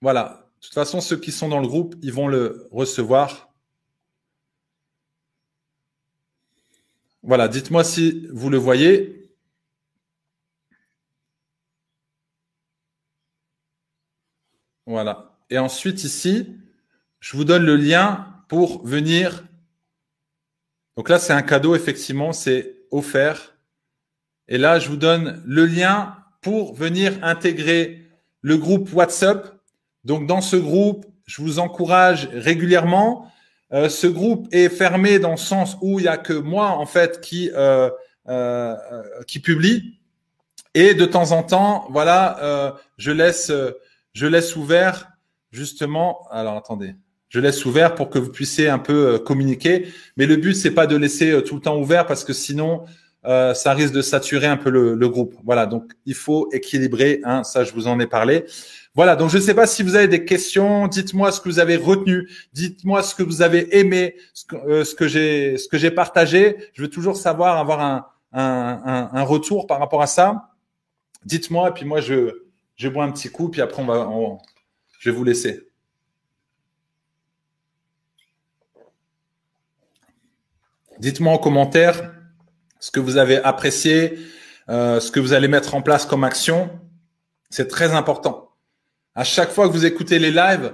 [0.00, 0.48] Voilà.
[0.60, 3.50] De toute façon, ceux qui sont dans le groupe, ils vont le recevoir.
[7.22, 7.48] Voilà.
[7.48, 9.25] Dites-moi si vous le voyez.
[14.86, 15.36] Voilà.
[15.50, 16.56] Et ensuite, ici,
[17.20, 19.44] je vous donne le lien pour venir.
[20.96, 23.56] Donc là, c'est un cadeau, effectivement, c'est offert.
[24.48, 28.06] Et là, je vous donne le lien pour venir intégrer
[28.40, 29.56] le groupe WhatsApp.
[30.04, 33.32] Donc dans ce groupe, je vous encourage régulièrement.
[33.72, 36.86] Euh, ce groupe est fermé dans le sens où il y a que moi en
[36.86, 37.90] fait qui euh,
[38.28, 38.76] euh,
[39.26, 39.98] qui publie
[40.74, 43.50] et de temps en temps, voilà, je laisse
[44.16, 45.10] je laisse ouvert
[45.52, 46.26] justement.
[46.30, 46.94] Alors attendez,
[47.28, 49.88] je laisse ouvert pour que vous puissiez un peu euh, communiquer.
[50.16, 52.84] Mais le but c'est pas de laisser euh, tout le temps ouvert parce que sinon
[53.26, 55.34] euh, ça risque de saturer un peu le, groupe.
[55.44, 57.20] Voilà, donc il faut équilibrer.
[57.24, 58.46] Hein, ça, je vous en ai parlé.
[58.94, 60.88] Voilà, donc je ne sais pas si vous avez des questions.
[60.88, 62.30] Dites-moi ce que vous avez retenu.
[62.54, 66.56] Dites-moi ce que vous avez aimé, ce que, j'ai, partagé.
[66.72, 70.52] Je veux toujours savoir, avoir un, un, un retour par rapport à ça.
[71.26, 72.45] Dites-moi, et puis moi je
[72.76, 74.38] je bois un petit coup, puis après, on va,
[74.98, 75.68] je vais vous laisser.
[80.98, 82.12] Dites-moi en commentaire
[82.80, 84.18] ce que vous avez apprécié,
[84.68, 86.70] euh, ce que vous allez mettre en place comme action.
[87.50, 88.50] C'est très important.
[89.14, 90.72] À chaque fois que vous écoutez les lives,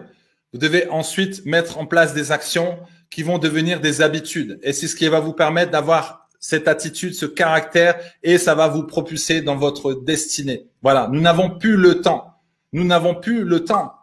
[0.52, 2.78] vous devez ensuite mettre en place des actions
[3.10, 4.58] qui vont devenir des habitudes.
[4.62, 8.66] Et c'est ce qui va vous permettre d'avoir cette attitude, ce caractère, et ça va
[8.66, 10.66] vous propulser dans votre destinée.
[10.82, 12.34] Voilà, nous n'avons plus le temps.
[12.72, 13.94] Nous n'avons plus le temps.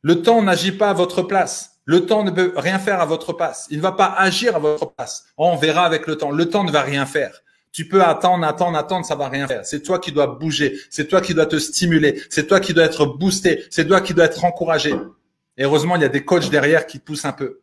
[0.00, 1.80] Le temps n'agit pas à votre place.
[1.84, 3.66] Le temps ne peut rien faire à votre place.
[3.70, 5.26] Il ne va pas agir à votre place.
[5.36, 6.30] On verra avec le temps.
[6.30, 7.42] Le temps ne va rien faire.
[7.72, 9.66] Tu peux attendre, attendre, attendre, ça va rien faire.
[9.66, 10.78] C'est toi qui dois bouger.
[10.88, 12.22] C'est toi qui dois te stimuler.
[12.30, 13.64] C'est toi qui dois être boosté.
[13.70, 14.94] C'est toi qui dois être encouragé.
[15.58, 17.60] Heureusement, il y a des coachs derrière qui poussent un peu.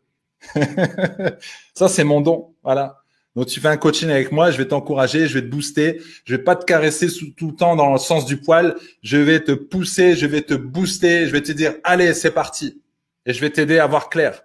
[1.74, 2.54] ça, c'est mon don.
[2.62, 2.99] Voilà.
[3.36, 6.34] Donc tu fais un coaching avec moi, je vais t'encourager, je vais te booster, je
[6.34, 7.06] vais pas te caresser
[7.36, 10.54] tout le temps dans le sens du poil, je vais te pousser, je vais te
[10.54, 12.82] booster, je vais te dire allez, c'est parti.
[13.26, 14.42] Et je vais t'aider à voir clair.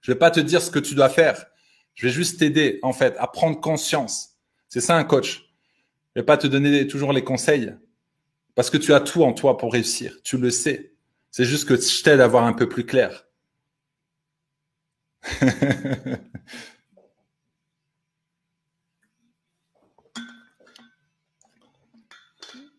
[0.00, 1.46] Je vais pas te dire ce que tu dois faire.
[1.94, 4.36] Je vais juste t'aider en fait à prendre conscience.
[4.68, 5.50] C'est ça un coach.
[6.14, 7.74] Je vais pas te donner toujours les conseils
[8.54, 10.92] parce que tu as tout en toi pour réussir, tu le sais.
[11.30, 13.26] C'est juste que je t'aide à voir un peu plus clair.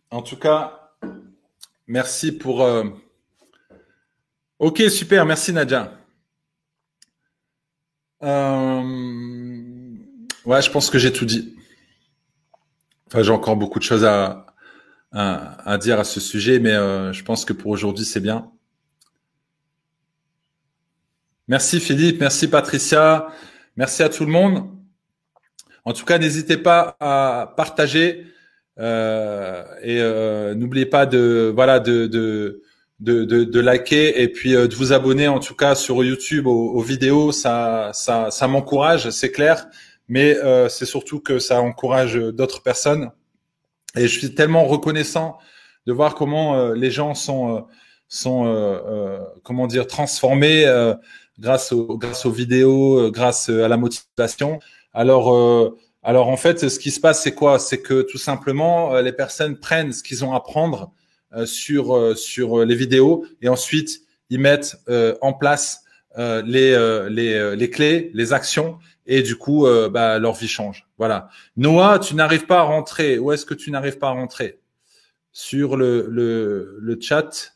[0.09, 0.91] En tout cas,
[1.85, 2.63] merci pour.
[2.63, 2.85] Euh,
[4.59, 5.93] ok, super, merci Nadja.
[8.23, 8.81] Euh...
[10.45, 11.57] Ouais, je pense que j'ai tout dit.
[13.07, 14.45] Enfin, j'ai encore beaucoup de choses à,
[15.79, 18.51] dire à ce sujet, mais euh, je pense que pour aujourd'hui, c'est bien.
[21.49, 23.27] Merci Philippe, merci Patricia,
[23.77, 24.69] merci à tout le monde.
[25.85, 28.25] En tout cas, n'hésitez pas à partager
[28.79, 32.61] et euh, n'oubliez pas de voilà de, de
[32.99, 36.81] de, de, liker et puis euh, de vous abonner en tout cas sur YouTube aux,
[36.81, 39.67] vidéos, ça ça ça m'encourage, c'est clair,
[40.07, 40.35] mais
[40.69, 43.11] c'est surtout que ça encourage d'autres personnes.
[43.95, 45.37] Et je suis tellement reconnaissant
[45.85, 47.67] de voir comment les gens sont
[48.07, 50.65] sont comment dire transformés
[51.39, 54.59] grâce aux grâce aux vidéos, grâce à la motivation.
[54.93, 55.77] Alors
[56.07, 57.59] alors en fait, ce qui se passe, c'est quoi?
[57.59, 60.93] C'est que tout simplement, euh, les personnes prennent ce qu'ils ont à prendre
[61.33, 64.77] euh, sur euh, sur les vidéos et ensuite ils mettent
[65.21, 65.83] en place
[66.15, 70.87] les, les les clés, les actions et du coup, bah, leur vie change.
[70.97, 71.29] Voilà.
[71.57, 73.19] Noah, tu n'arrives pas à rentrer.
[73.19, 74.59] Où est-ce que tu n'arrives pas à rentrer?
[75.33, 77.53] Sur le le, le chat.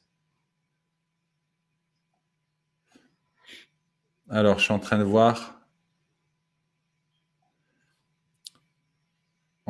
[4.30, 5.61] Alors, je suis en train de voir.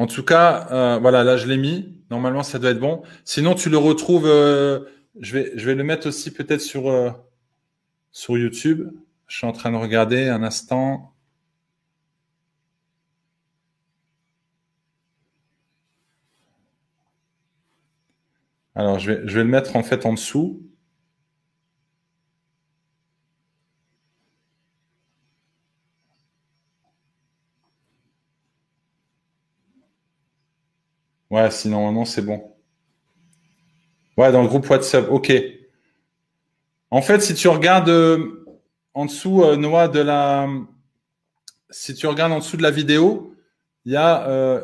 [0.02, 2.02] En tout cas, euh, voilà, là je l'ai mis.
[2.10, 3.04] Normalement, ça doit être bon.
[3.24, 4.26] Sinon, tu le retrouves.
[4.26, 4.80] Euh,
[5.20, 7.12] je vais, le mettre aussi peut-être sur euh,
[8.12, 8.90] sur YouTube.
[9.28, 11.14] Je suis en train de regarder un instant.
[18.74, 20.71] Alors, je vais le mettre en fait en dessous.
[31.32, 32.54] Ouais, si normalement c'est bon.
[34.18, 35.32] Ouais, dans le groupe WhatsApp, ok.
[36.92, 38.46] En fait, si tu regardes euh,
[38.94, 40.50] en dessous, euh, Noah, de la.
[41.70, 43.34] Si tu regardes en dessous de la vidéo,
[43.86, 44.62] il y a euh,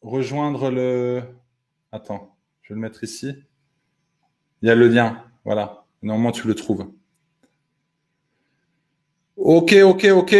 [0.00, 1.22] rejoindre le.
[1.92, 3.34] Attends, je vais le mettre ici.
[4.62, 5.22] Il y a le lien.
[5.44, 5.84] Voilà.
[6.00, 6.90] Normalement, tu le trouves.
[9.36, 10.34] Ok, ok, ok.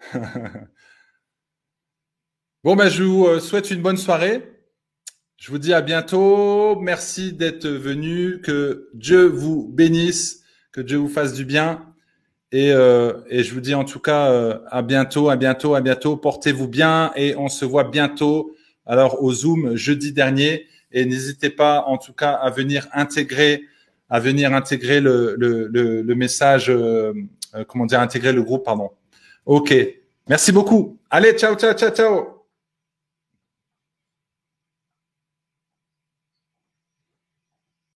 [2.62, 4.42] Bon, ben, je vous euh, souhaite une bonne soirée.
[5.38, 6.78] Je vous dis à bientôt.
[6.78, 8.42] Merci d'être venu.
[8.42, 11.86] Que Dieu vous bénisse, que Dieu vous fasse du bien.
[12.52, 15.80] Et, euh, et je vous dis en tout cas euh, à bientôt, à bientôt, à
[15.80, 16.18] bientôt.
[16.18, 18.54] Portez-vous bien et on se voit bientôt.
[18.84, 23.62] Alors au Zoom jeudi dernier et n'hésitez pas en tout cas à venir intégrer,
[24.10, 26.70] à venir intégrer le, le, le, le message,
[27.68, 28.90] comment dire, intégrer le groupe, pardon.
[29.46, 29.74] Ok.
[30.28, 30.98] Merci beaucoup.
[31.08, 32.39] Allez, ciao, ciao, ciao, ciao.